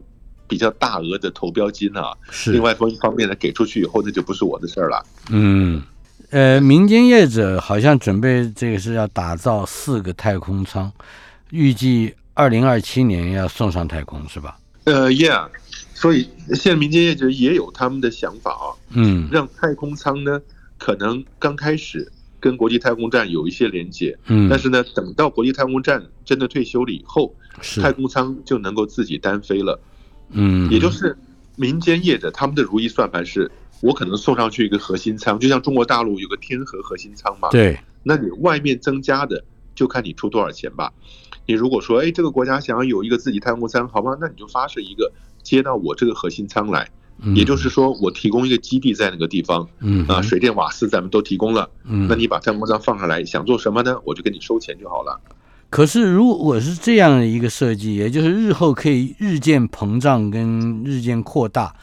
[0.46, 2.14] 比较大额的投标金啊，
[2.52, 5.82] 另外一方面呢，给出去以后那就不是我的事儿了，嗯。
[6.30, 10.90] 呃，民间业者好像准备这个是要打造四个太空舱，
[11.50, 14.56] 预计二零二七年要送上太空，是吧？
[14.84, 15.48] 呃，Yeah，
[15.92, 20.40] 所以现在民间业者也有他们的想法啊，嗯，让太空舱呢
[20.78, 27.34] 可能刚开始跟国际太空站有一些连接，嗯，但是呢，等到国际太空站真的退休了以后，
[27.82, 29.80] 太空舱就能够自己单飞了，
[30.30, 31.18] 嗯，也就是
[31.56, 33.50] 民间业者他们的如意算盘是。
[33.82, 37.48] 我可能送上去一个核心舱，就像中国大陆有个天河核心舱嘛。
[37.50, 39.42] 对，那你外面增加的
[39.74, 40.92] 就看你出多少钱吧。
[41.46, 45.10] 你如果说，哎，这个国家想要有一个自己太空舱，好吧，那你就发射一个
[45.42, 46.88] 接到我这个核心舱来，
[47.34, 53.96] 也就是说，我提供一个基地在那个地方，嗯啊，水电瓦斯咱们都提供了，嗯，那你把太空舱放下来，想做什么呢？
[54.04, 55.18] 我就给你收钱就好了。
[55.70, 61.74] 可是如果是这样的一个设计，也就是日后可以日渐膨胀跟日渐扩大。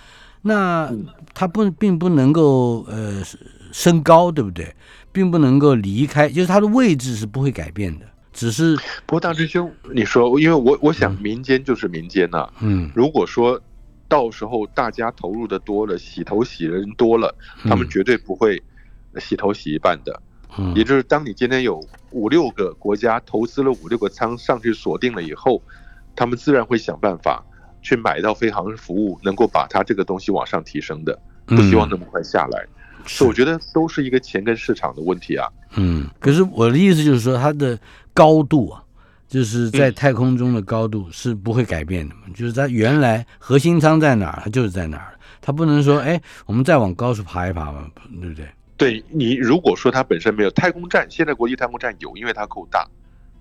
[0.43, 0.89] 那
[1.39, 3.21] 它不并不能够呃
[3.71, 4.75] 升高，对不对？
[5.11, 8.75] 并不能够离开，就是它的位置是不会改变的，只是。
[9.05, 13.61] 不过大师兄，你说，因为我我想民间就是民间呐，嗯，如果说
[14.07, 17.31] 到时候大家投入的多了，洗头洗人多了，
[17.65, 18.59] 他们绝对不会
[19.19, 20.19] 洗头洗一半的，
[20.57, 25.61] 嗯，也就是当你今天有五六个国家投资了五六个仓上去锁定了以后，
[26.15, 27.45] 他们自然会想办法。
[27.87, 32.65] 去买到飞航服务，能够把它这个东西往上提升的，不希望那么快下来。
[33.05, 35.47] 所以我觉得都是一个钱跟市场的问题啊。
[35.77, 37.79] 嗯，可是我的意思就是说，它的
[38.13, 38.83] 高度啊，
[39.29, 42.23] 就是在太空中的高度是不会改变的嘛。
[42.35, 45.13] 就是它原来核心舱在哪儿，它就是在哪儿。
[45.39, 48.45] 它不能说，哎，我们再往高处爬一爬嘛，对不对？
[48.75, 52.85] 对你如果说它本身没有太空站，现在国际太空站有，因为它够大。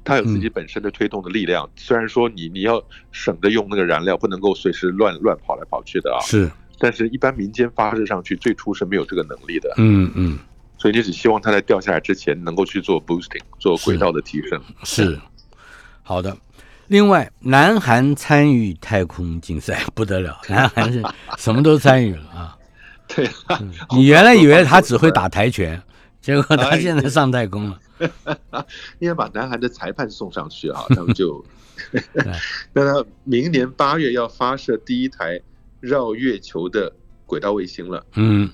[0.06, 6.22] 它有自己本身的推动的力量，虽然说你你要省着用那个燃料，不能够随时乱乱跑来跑去的啊。
[6.24, 9.74] 是，但是一般民间发射上去，最初是没有这个能力的。
[9.76, 10.38] 嗯嗯。
[10.78, 14.62] 所以你只希望它在掉下来之前，能够去做 boosting，做轨道的提升。
[14.84, 15.18] 是。
[16.02, 16.36] 好的。
[16.86, 21.02] 另外，南韩参与太空竞赛不得了，南韩是
[21.36, 22.56] 什么都参与了啊。
[23.08, 23.28] 对，
[23.90, 25.82] 你原来以为他只会打跆拳，
[26.26, 27.80] 结果他现在上太空了。
[28.98, 31.44] 应该把南韩的裁判送上去啊， 他们就。
[32.74, 35.40] 那他明年八月要发射第一台
[35.78, 36.92] 绕月球的
[37.26, 38.04] 轨道卫星了。
[38.16, 38.50] 嗯，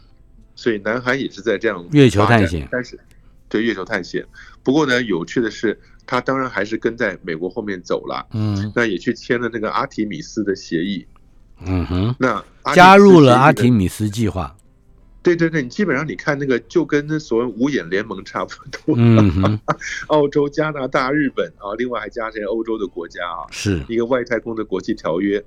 [0.54, 3.00] 所以南韩也是在这样月球探险，但是
[3.48, 4.26] 对月球探险。
[4.62, 8.26] 不过呢，有趣的是，他当然还是跟在美国后面走了。
[8.32, 11.06] 嗯，那也去签了那个阿提米斯的协议。
[11.64, 14.54] 嗯哼，那加入了阿提米斯计划。
[15.22, 18.96] 对对对，你基本上你看那个就跟那所谓五眼联盟差不多。
[18.98, 19.60] 嗯
[20.08, 25.44] 澳洲、加拿大、日本啊，另外还加些欧洲的国家啊，是一个外太空的国际条约。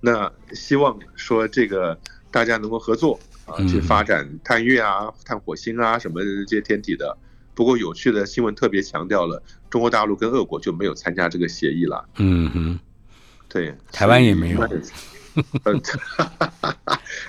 [0.00, 1.98] 那希望说这个
[2.30, 7.18] 大家能够合作啊，去发展探月啊、探火星啊什么这些天体的。
[7.52, 12.08] 不过有趣的新闻特别强调了，中国大陆跟俄国就没有参加这个协议了。
[12.18, 12.78] 嗯哼，
[13.48, 14.60] 对，台湾也没有。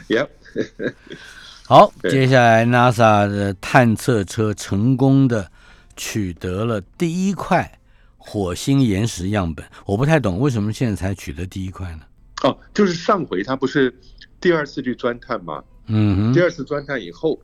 [0.08, 0.28] Yep。
[1.72, 5.50] 好，接下来 NASA 的探测车成功的
[5.96, 7.80] 取得了第一块
[8.18, 9.66] 火星岩石样本。
[9.86, 12.02] 我不太懂为什么现在才取得第一块呢？
[12.44, 13.98] 哦，就是上回他不是
[14.42, 15.64] 第二次去钻探吗？
[15.88, 17.40] 嗯，第二次钻探以后，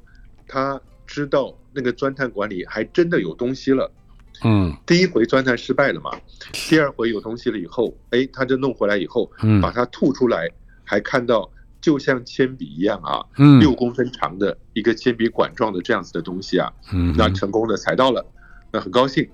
[0.45, 3.89] 他知道那个钻探管里还真的有东西了。
[4.43, 6.11] 嗯，第一回钻探失败了嘛，
[6.67, 10.51] 第二回有东西了以后，哎，他就弄回来以后，嗯，把它吐出来，
[10.83, 11.49] 还看到。
[11.79, 13.23] 就像铅笔一样啊，
[13.59, 18.25] 六公分长的一个铅笔管状的这样子的东西啊，嗯那成功的采到了，
[18.71, 19.27] 那很高兴。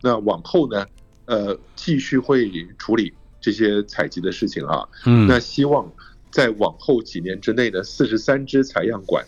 [0.00, 0.86] 那往后呢，
[1.26, 4.88] 呃，继续会处理这些采集的事情啊。
[5.04, 5.90] 嗯那希望
[6.30, 9.24] 在往后几年之内呢四十三只采样管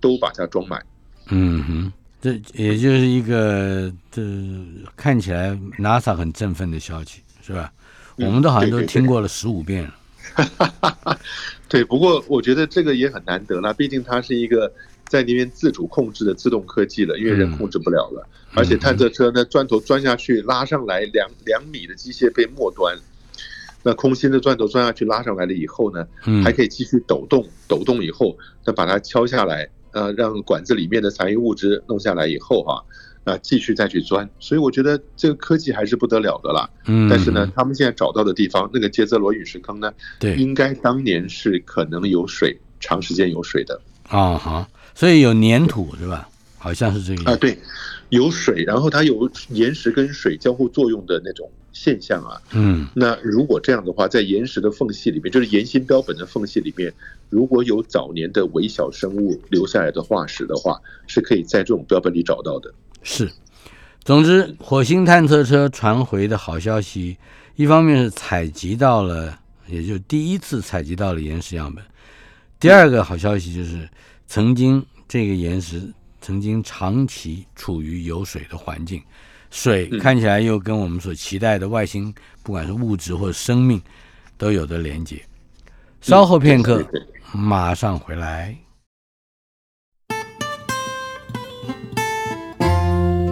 [0.00, 0.84] 都把它装满。
[1.30, 4.22] 嗯哼，这也就是一个这
[4.96, 7.72] 看起来 NASA 很振奋的消息，是吧？
[8.16, 9.94] 我们都好像都听过了十五遍了。
[10.36, 10.44] 对，
[11.84, 14.72] 不过我觉得这个也很难得了，毕竟它是一个
[15.06, 18.26] 在那边自主控制的自动科技了，因为人控制不了了。
[18.54, 22.96] 而且探测车呢，钻头钻下去拉上来两两米的机械被末端，
[23.82, 26.06] 那空心的钻头钻下去拉上来了以后呢，
[26.42, 32.76] 还可以继续抖动，抖动以后再把它敲下来，呃，让管子里面的残余物质弄下来以后哈。
[32.76, 32.84] 啊，
[33.36, 36.70] 继续再去钻，所以我觉得这个科技还是不得了的啦。
[36.86, 43.78] 嗯，但是呢，他们现在找到的地方，那个杰泽罗陨石坑呢，对，应该当年是可能有水，长时间有水的。
[44.08, 46.28] 啊哈，所以有粘土是吧？
[46.56, 47.56] 好像是这个啊，对，
[48.08, 52.40] 有水，然后它有岩石跟水交互作用的那种现象啊。
[52.52, 56.92] 嗯，那如果这样的话，在岩石的缝隙里面，就是岩心标本的缝隙里面，
[57.30, 62.74] 如果有早年的微小生物留下来的化石的话，是可以在这种标本里找到的。
[63.02, 63.32] 是，
[64.04, 67.16] 总之，火星探测车传回的好消息，
[67.56, 71.82] 一方面是采集到了，也就第一次采集到了岩石样本；
[72.58, 73.88] 第二个好消息就是，
[74.26, 75.82] 曾经这个岩石
[76.20, 79.02] 曾经长期处于有水的环境，
[79.50, 83.80] 水看起来又跟我们所期待的外星，不管是物质或者生命，
[84.36, 85.22] 都有的连接。
[86.00, 86.86] 稍后片刻，
[87.32, 88.56] 马上回来。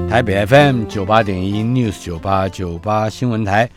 [0.09, 3.69] 台北 FM 九八点一 News 九八九八新闻台，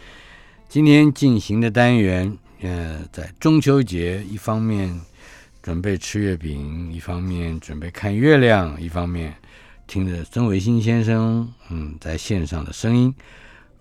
[0.70, 4.98] 今天进行的单元，呃，在中秋节，一方面
[5.62, 9.34] 准备吃月饼，一方面准备看月亮，一方面
[9.86, 13.14] 听着曾维新先生嗯在线上的声音，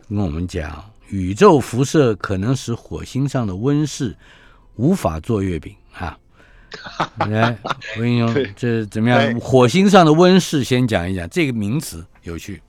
[0.09, 4.17] 跟我们讲宇宙辐射可能使火星上的温室
[4.75, 6.19] 无法做月饼啊。
[7.31, 7.57] 来，
[7.97, 9.41] 我跟你说，这怎么样？
[9.41, 12.61] 火星上的温室，先讲一讲这个名词，有趣。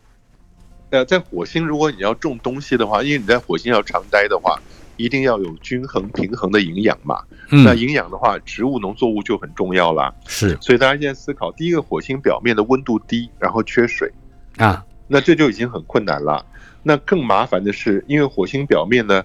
[0.90, 4.60] 呃，在火星，如果你要种东西的话，因为你在火星要常待的话，
[4.98, 7.22] 一定要有均衡平衡的营养嘛。
[7.50, 10.12] 那营养的话，植物农作物就很重要啦。
[10.28, 14.12] 是，所以大家现在思考，第一个，火星表面的温度低，然后缺水
[14.58, 16.44] 啊，那这就已经很困难了。
[16.82, 19.24] 那更麻烦的是，因为火星表面呢，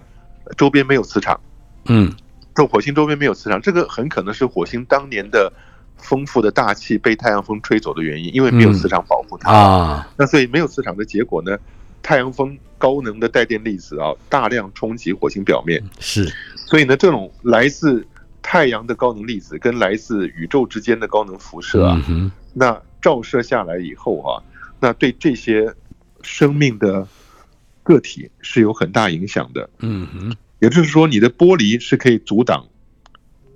[0.56, 1.40] 周边没有磁场。
[1.86, 2.12] 嗯。
[2.56, 5.52] 这火星周边没有磁场，这个很可能是火星当年的
[5.96, 10.08] 丰富的大气被太阳风吹走的原因，因为没有磁场保护它啊。
[10.16, 11.56] 那所以没有磁场的结果呢？
[12.02, 15.82] 太阳风高能的带电粒子啊，大量冲击火星表面。
[16.00, 16.30] 是，
[16.66, 18.06] 所以呢，这种来自
[18.42, 22.02] 太阳的高能粒子跟来自宇宙之间的高能辐射啊，
[22.52, 24.42] 那照射下来以后啊，
[24.78, 25.74] 那对这些
[26.20, 27.08] 生命的
[27.82, 29.70] 个体是有很大影响的。
[29.78, 30.36] 嗯哼。
[30.60, 32.66] 也就是说，你的玻璃是可以阻挡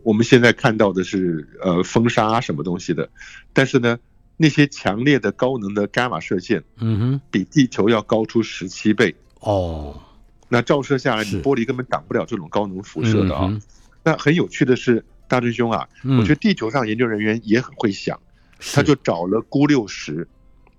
[0.08, 3.10] 我们现在看到的是呃风沙什么东西的，
[3.52, 3.98] 但是呢，
[4.38, 10.00] 那些强烈的高能的伽马射线，嗯哼，比地球要高出十七倍哦。
[10.48, 13.54] 那照射下来，你玻璃根本挡不了这种高能辐射的啊。
[14.02, 15.86] 那很有趣的是，大真兄啊，
[16.18, 18.18] 我觉得地球上研究人员也很会想，
[18.72, 20.26] 他就找了钴六十，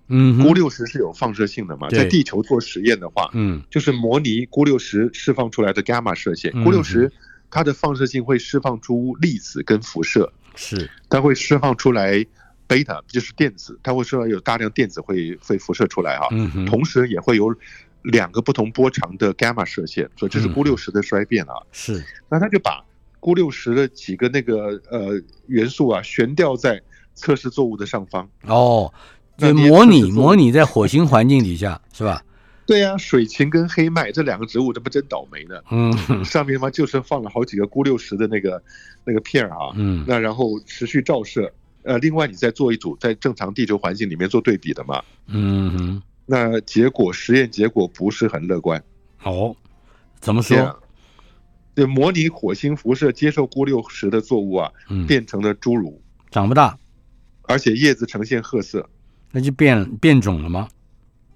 [0.08, 7.12] 嗯，钴六十是有放射性的嘛，在地球做实验的话，嗯，就是模拟钴六十释放出来的伽马射线，钴六十
[7.50, 12.24] 它的放射性会释放出粒子跟辐射，是，它会释放出来
[12.66, 17.54] 贝塔，就是电子，它会说有大量电子会会辐射出来哈，嗯同时也会有
[18.02, 22.84] 两个不同波长的伽马射线，所以这是钴六十的衰变啊，是，那他就把。
[23.22, 26.80] 钴六十的几个那个呃元素啊，悬吊在
[27.12, 28.26] 测试作物的上方。
[28.46, 28.90] 哦，
[29.36, 32.24] 就模拟模拟在火星环境底下是吧？
[32.70, 35.60] 对呀，水芹跟黑麦这两个植物，这不真倒霉呢？
[35.72, 35.92] 嗯，
[36.24, 38.62] 上面嘛就是放了好几个钴六十的那个
[39.04, 41.52] 那个片儿啊，嗯，那然后持续照射，
[41.82, 48.80] 呃，另外你再做一组在正常地球环境里面做对比的嘛，嗯哼，那结果实验结果不是很乐观。
[49.24, 49.56] 哦，
[50.20, 50.80] 怎么说？
[51.74, 54.70] 对模拟火星辐射接受钴六十的作物啊，
[55.08, 56.00] 变成了侏儒，
[56.30, 56.78] 长不大，
[57.42, 58.88] 而且叶子呈现褐色，
[59.32, 60.68] 那就变变种了吗？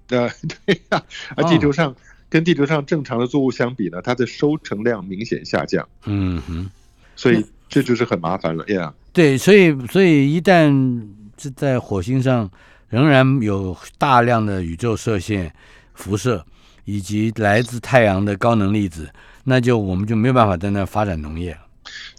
[0.09, 0.29] 呃，
[0.65, 1.03] 对呀，
[1.35, 1.95] 而地球上
[2.29, 5.87] 跟地球上正常的作物相比呢，它的收成量明显下降。
[6.05, 6.69] 嗯哼，
[7.15, 8.93] 所以这就是很麻烦了呀。
[9.13, 12.49] 对，所以所以一旦是在火星上
[12.89, 15.53] 仍然有大量的宇宙射线
[15.93, 16.45] 辐射，
[16.83, 19.09] 以及来自太阳的高能粒子。
[19.47, 21.59] 那就我们就没有办法在那发展农业了，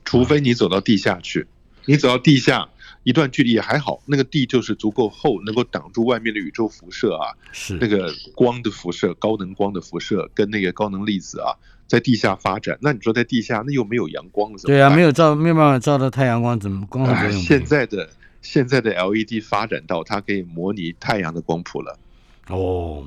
[0.05, 1.47] 除非你走到地下去。
[1.85, 2.69] 你走到地下
[3.07, 11.55] 一段距离也还好，那个地就是足够厚，能够挡住外面的宇宙辐射啊，是那个光的辐射、高能光的辐射跟那个高能粒子啊，
[11.87, 12.77] 在地下发展。
[12.81, 17.41] 那你说在地下那又没有阳光了，对啊，没有照，没有办法照到太阳光，怎么光合作用？
[17.41, 18.09] 现在的
[18.43, 21.97] 现在的 LED 发展到它可以模拟太阳的光谱了。
[22.49, 23.07] 哦。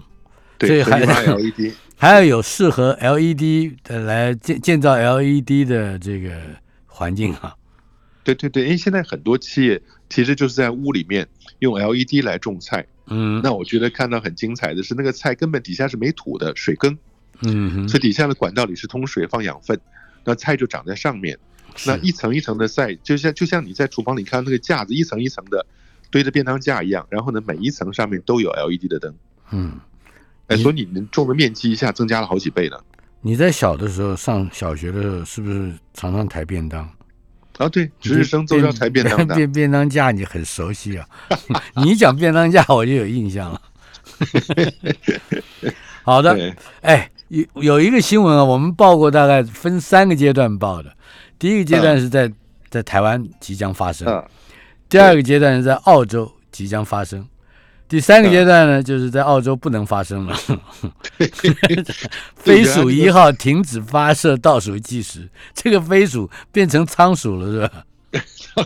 [0.58, 6.32] 对，还 LED， 还要有适合 LED 的来建建造 LED 的这个
[6.86, 7.56] 环境啊。
[8.36, 11.28] 对对对，因为现在很多企业其实就是在屋里面
[11.60, 12.86] 用 LED 来种菜。
[13.08, 16.98] 嗯，那我觉得看到很精彩的是，那个菜根本底下是没土的水耕，
[17.42, 19.80] 嗯，所以底下的管道里是通水放养分，
[20.24, 21.38] 那菜就长在上面。
[21.86, 25.66] 那一层一层的晒，就像就像你在厨房里看那个架子一层一层的
[26.12, 29.16] 堆着便当架一样，然后呢，每一层上面都有 LED 的灯。
[29.52, 29.80] 嗯。
[30.48, 32.78] 哎，所以你们种的面积一下增加了好几倍呢。
[33.22, 36.90] 你在小的时候上小学的时候，是不是常常抬便当？
[37.60, 39.36] 啊，对，值日生都要抬便当的。
[39.36, 41.06] 便便当架你很熟悉啊，
[41.84, 43.62] 你讲便当架我就有印象了。
[46.04, 50.90] 好的，哎，有有一个新闻啊，我们报过，大概分三个阶段报的。
[51.38, 52.32] 第一个阶段是在
[52.70, 54.24] 在台湾即将发生，
[54.88, 57.28] 第二个阶段是在澳洲即将发生。
[57.90, 60.38] 第三个阶段呢，就是在澳洲不能发生了，
[62.38, 67.72] 飞鼠一号停止发射倒数计时，这个飞鼠变成仓鼠了，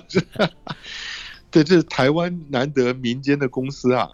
[0.09, 0.49] 是吧？
[1.49, 4.09] 对，这是台湾难得民间的公司啊，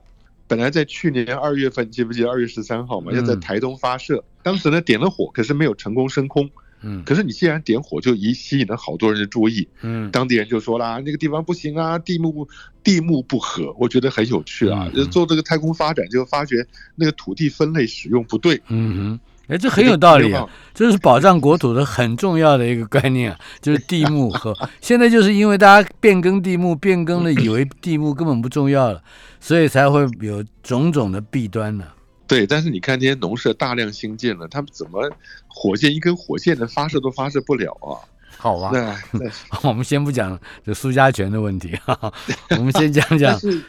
[0.47, 6.47] 本来在去年二月份，记不记得二月十三号嘛，要在台东发射，当时呢点了火，可是没有成功升空。
[6.81, 9.67] 嗯，可是你既然点火，就已吸引了好多人的注意。
[9.81, 12.47] 嗯，当地人就说啦，那个地方不行啊，地目
[12.83, 13.75] 地目不合。
[13.77, 16.65] 我觉得很有趣啊，就做这个太空发展，就发觉
[16.95, 18.61] 那个土地分类使用不对。
[18.67, 29.01] 嗯哼，哎，这很有道理啊，这是保障国土的很重要的一个观念啊，就是 地目和现在就是因为大家变更地目，变更了以为地目根本不重要了，
[29.39, 31.85] 所以才会有种种的弊端呢。
[32.29, 35.11] 对，但是你看这些农舍大量兴建了，他们怎么
[35.47, 37.97] 火箭一根火箭的发射都发射不了啊？
[38.37, 38.71] 好吧，
[39.11, 39.29] 那
[39.67, 42.13] 我们先不讲这苏家权的问题哈，
[42.51, 43.37] 我们先讲讲。
[43.41, 43.61] 是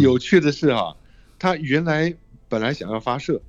[0.00, 0.94] 有趣的是啊，
[1.38, 2.14] 他原来
[2.48, 3.40] 本来想要发射，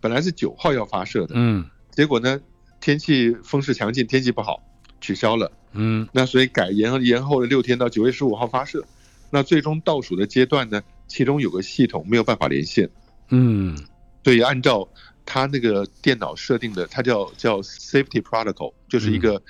[0.00, 2.40] 本来是九号要发射的，嗯，结果呢
[2.80, 4.62] 天气风势强劲，天气不好，
[5.00, 8.82] 取消了，嗯，那所以改延延后了六天到九月十五号发射，
[9.28, 12.88] 那最终倒数的阶段呢，其中有个系统没有办法连线。
[13.32, 13.78] 嗯，
[14.22, 14.86] 对，按照
[15.24, 19.40] 他那个电脑设定的，它叫叫 safety protocol，就是一个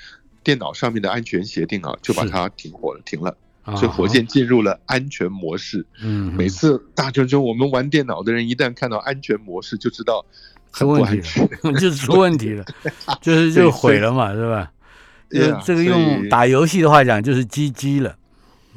[0.45, 3.37] 电脑上面的安全协定啊，就把它停火了，停了，
[3.77, 5.85] 所以火箭进入了安全模式。
[6.03, 10.25] 嗯，每次大舅舅，我们玩电脑的人一旦看到安全模式，就知道
[10.73, 11.17] 出问题
[11.63, 12.65] 了， 就是出问题了，
[13.21, 14.71] 就是就毁了嘛，是吧？
[15.31, 18.17] 这这个用打游戏的话讲，就是 GG 了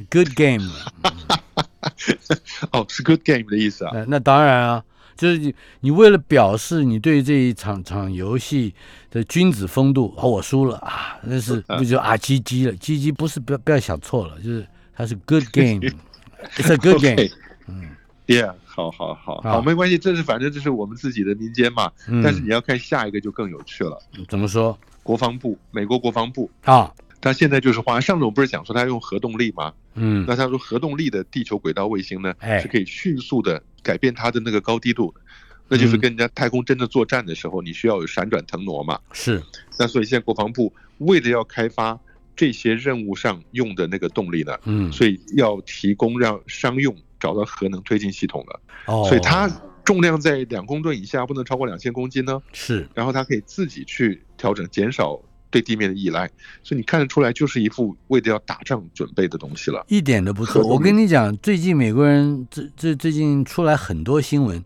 [0.09, 0.69] ，Good game。
[2.71, 3.91] 哦，是 Good game 的意思啊？
[4.07, 4.83] 那当然啊。
[5.23, 8.75] 就是你，你为了表示你对这一场场游戏
[9.09, 17.29] 的君子风度，哦，我输了啊，那是 不就啊，G G 了，G G 不是不要不要想错了，就是它是 good game，it's a good game，
[17.67, 17.95] 嗯
[18.27, 21.89] ，Yeah，好好好好，没关系，这是反正这是我们自己的民间嘛，
[22.21, 23.97] 但是你要看下一个就更有趣了，
[24.27, 24.77] 怎么说？
[25.03, 26.49] 国防部，美国国防部。
[26.63, 29.73] 啊，他现在就是花上次我不是讲说他用核动力吗？
[29.95, 32.59] 嗯，那他说核动力的地球轨道卫星呢，哎。
[32.59, 35.21] 是可以迅速的改变它的那个高低度的，
[35.67, 38.99] 那就是跟人家太空真的作战的时候，你需要有闪转腾挪嘛。
[39.11, 39.43] 是，
[39.77, 41.99] 那所以现在国防部为了要开发
[42.35, 48.59] 这些任务上用的那个动力呢，嗯，所以要提供让商用找到核能推进系统了。
[48.87, 49.47] 哦，所以它
[49.85, 52.41] 重量在两公吨以下，不能超过两千公斤呢。
[52.53, 55.21] 是然后它可以自己去调整，减少
[55.53, 56.27] 对地面的依赖。
[56.63, 59.85] 所以你看得出来，就是一副为了要打仗准备的东西了。
[59.87, 60.65] 一点都不错。
[60.65, 64.63] 我跟你讲，最近美国人这这最近出来很多新闻，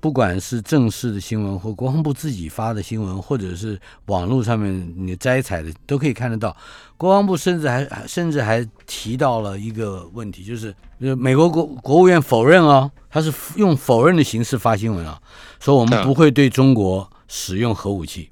[0.00, 6.56] 不管是正式的新闻或国防部自己发的新闻，或者是网络上面你摘采的，都可以看得到。
[6.96, 15.20] 国防部甚至还还甚至还提到了一个问题，就是呃美国国国务院否认哦，他是用否认的形式发新闻啊，
[15.60, 18.30] 说我们嗯不会对中国使用核武器。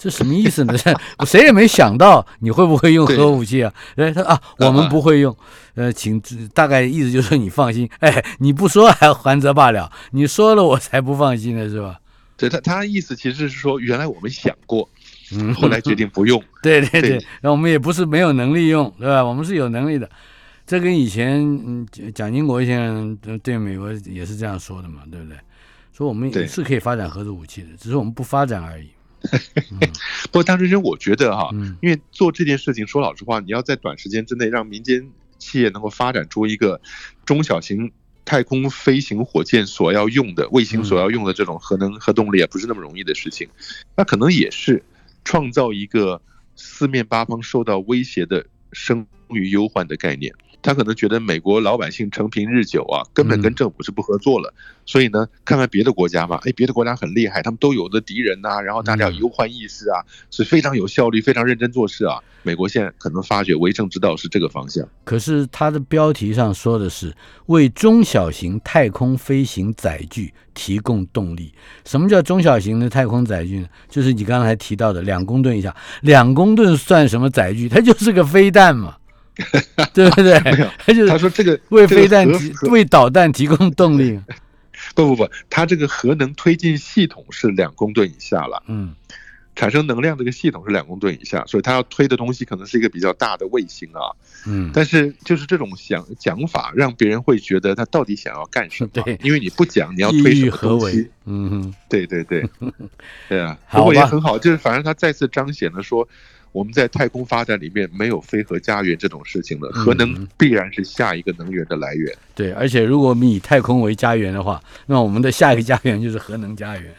[0.00, 0.74] 这什么意思呢？
[1.18, 3.70] 这谁也没想到你会不会用核武器啊？
[3.96, 5.36] 哎，他啊，我们不会用。
[5.74, 6.18] 呃，请
[6.54, 12.00] 大概意思就是说你放心， 哎，你不说还还则罢了，你说了我才不放心呢，是吧？
[12.38, 14.88] 对他，他意思其实是说，原来我们想过，
[15.32, 16.42] 嗯，后来决定不用。
[16.62, 19.22] 对对对对，那我们也不是没有能力用，对吧？
[19.22, 20.08] 我们是有能力的。
[20.66, 25.36] 这跟以前嗯蒋经国先生对美国也是这样说的嘛，对不对？
[25.92, 28.88] 说我们对是可以发展核子武器的，只是我们不发展而已。
[30.30, 36.80] 不过，当时我觉得哈、嗯因为做这件事情，说老实话，你要在短时间之内让民间企业能够发展出一个
[37.24, 37.92] 中小型
[38.24, 43.48] 太空飞行火箭所要用的卫星所要用的这种核能核动力，也不是那么容易的事情。
[43.96, 44.82] 那可能也是
[45.24, 46.20] 创造一个
[46.56, 50.34] 四面八方受到威胁的生于忧患的概念。
[50.62, 54.52] 他可能觉得美国老百姓承平日久啊，根本跟政府是不合作了，
[54.84, 62.18] 所以呢，看看别的国家嘛，哎，别的国家很厉害，他们都有的敌人呐、然后大家有忧患意识啊，是非常有效率、非常认真做事啊。
[62.42, 64.86] 美国现在可能发觉为政之道是这个方向。
[65.04, 67.14] 可是它的标题上说的是
[67.46, 71.52] 为中小型太空飞行载具提供动力。
[71.84, 73.68] 什么叫中小型的太空载具呢？
[73.90, 77.68] 就是你刚才提到的两公吨以下，两公吨算什么载具？
[77.68, 78.96] 它就是个飞弹嘛，
[79.94, 80.70] 对不对没有？
[80.78, 84.18] 他就是他说这个为飞弹提为导弹提供动力。
[84.94, 88.94] 不 不不，它这个核能推进系统是两公吨以下了，嗯
[89.56, 94.08] 产生能量这个系统是两公吨以下，所以它要推的东西可能是一个比较大的卫星啊。
[94.46, 98.90] 嗯，但是就是这种想讲法，让别人会觉得他到底想要干什么？
[99.04, 101.10] 对因为你不讲你要推什么东西，？
[101.26, 102.48] 嗯，对对对，
[103.28, 106.08] 对 啊，不过也很好，就是反正他再次彰显了说。
[106.52, 112.12] 我们在太空发展里面没有非核家园这种事情了，核嗯能必然是下一个能源的来源。
[112.34, 116.92] 对，而且如果我们以太空为家园的话，那我们的下一个家园就是核能家园。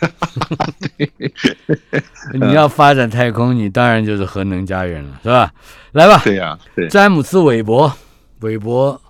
[2.34, 5.52] 你要发展太空，你当然就是核能家园了，是吧？
[5.92, 7.92] 来吧，对呀、对，詹姆斯·韦伯，
[8.40, 9.00] 韦伯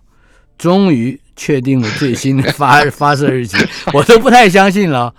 [0.57, 3.59] 终于确定了最新的发 发射日期，
[3.93, 5.13] 我都不太相信了，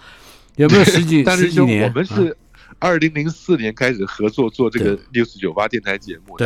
[0.56, 1.84] 有没有十几十几年？
[1.84, 2.36] 我们是
[2.80, 6.46] 二零零四年开始合作做这个六四九八电台节目的，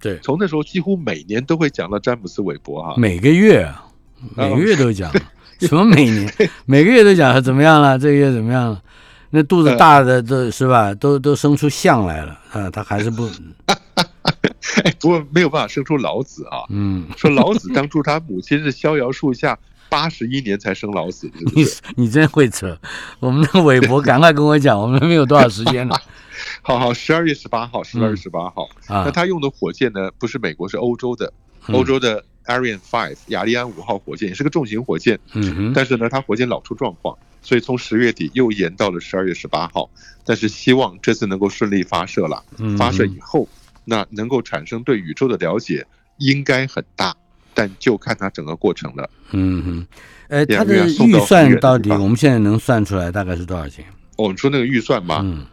[0.00, 2.94] 对对，从那时候几乎每年都会讲到詹姆斯·韦伯哈。
[2.96, 3.90] 每个月啊，
[4.36, 5.12] 哦每个月都讲，
[5.60, 6.32] 什么每年，
[6.66, 8.82] 每个月都讲他怎么样了，这个月怎么样了？
[9.30, 12.38] 那肚子大的都是吧，都都生出象来了。
[12.52, 13.30] 啊，他还是不，
[14.84, 16.62] 哎，不过没有办法生出老子啊。
[16.68, 19.58] 嗯，说老子当初他母亲是逍遥树下
[19.92, 21.80] 八十一年才生老死，是不你是？
[21.96, 22.78] 你真会扯，
[23.20, 25.94] 我们的韦伯赶快跟我讲， 我们没有多少时间了
[26.62, 28.64] 好好，十二月十八号，十二月嗯十八号。
[28.86, 31.30] 啊那，他用的火箭呢，不是美国，是欧洲的，
[31.68, 39.88] 嗯欧洲的 Ariane Five 雅利安五号火箭也是个重型火箭，嗯哼，但是呢，它火箭老出状况，所以从十月底又延到了十二月十八号。
[40.24, 42.42] 但是希望这次能够顺利发射了。
[42.58, 43.46] 嗯发射以后，
[43.84, 45.84] 那能够产生对宇宙的了解
[46.18, 47.14] 应该很大，
[47.54, 49.08] 但就看它整个过程了。
[49.32, 49.86] 嗯哼，
[50.28, 53.84] 呃，两他的预算到底我们现在能算出来大概是多少钱？
[54.16, 55.44] 我们说那个预算嘛，嗯，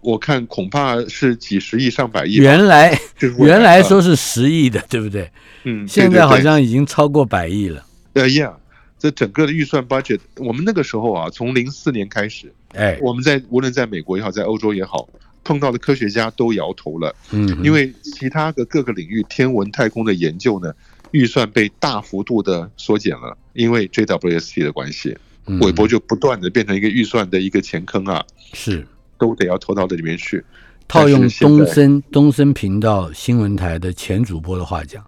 [0.00, 2.34] 我看恐怕是几十亿、上百亿。
[2.36, 2.98] 原来
[3.38, 5.30] 原来啊说是十亿的，对不对？
[5.64, 7.84] 嗯，现在好对对对像已经超过百亿了。
[8.14, 8.52] 呃，Yeah，
[8.98, 15.08] 这整个的预算 budget，我们那个时候啊，从零四年开始，哎，我们在无论在美国也好，在欧洲也好，
[15.44, 20.74] 碰到的科学家都摇头了，嗯，因为其他的各个领域天文太空的研究呢，
[21.12, 28.86] 预算被大幅度的缩减了，因为 JWST 的关系，嗯韦伯就不断的变成一个预算的一个钱坑啊，是
[29.18, 30.44] 都得要投到这里面去。
[30.88, 35.02] 套用东森东森频道新闻台的前主播的话讲，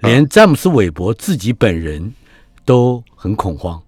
[0.00, 2.14] 连詹姆斯·韦伯自己本人
[2.64, 3.82] 都很恐慌。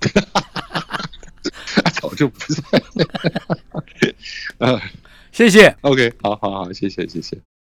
[1.94, 2.62] 早就不在。
[4.58, 4.82] 啊
[5.32, 5.74] 谢谢。
[5.80, 7.53] ，OK，好好好，谢谢谢谢。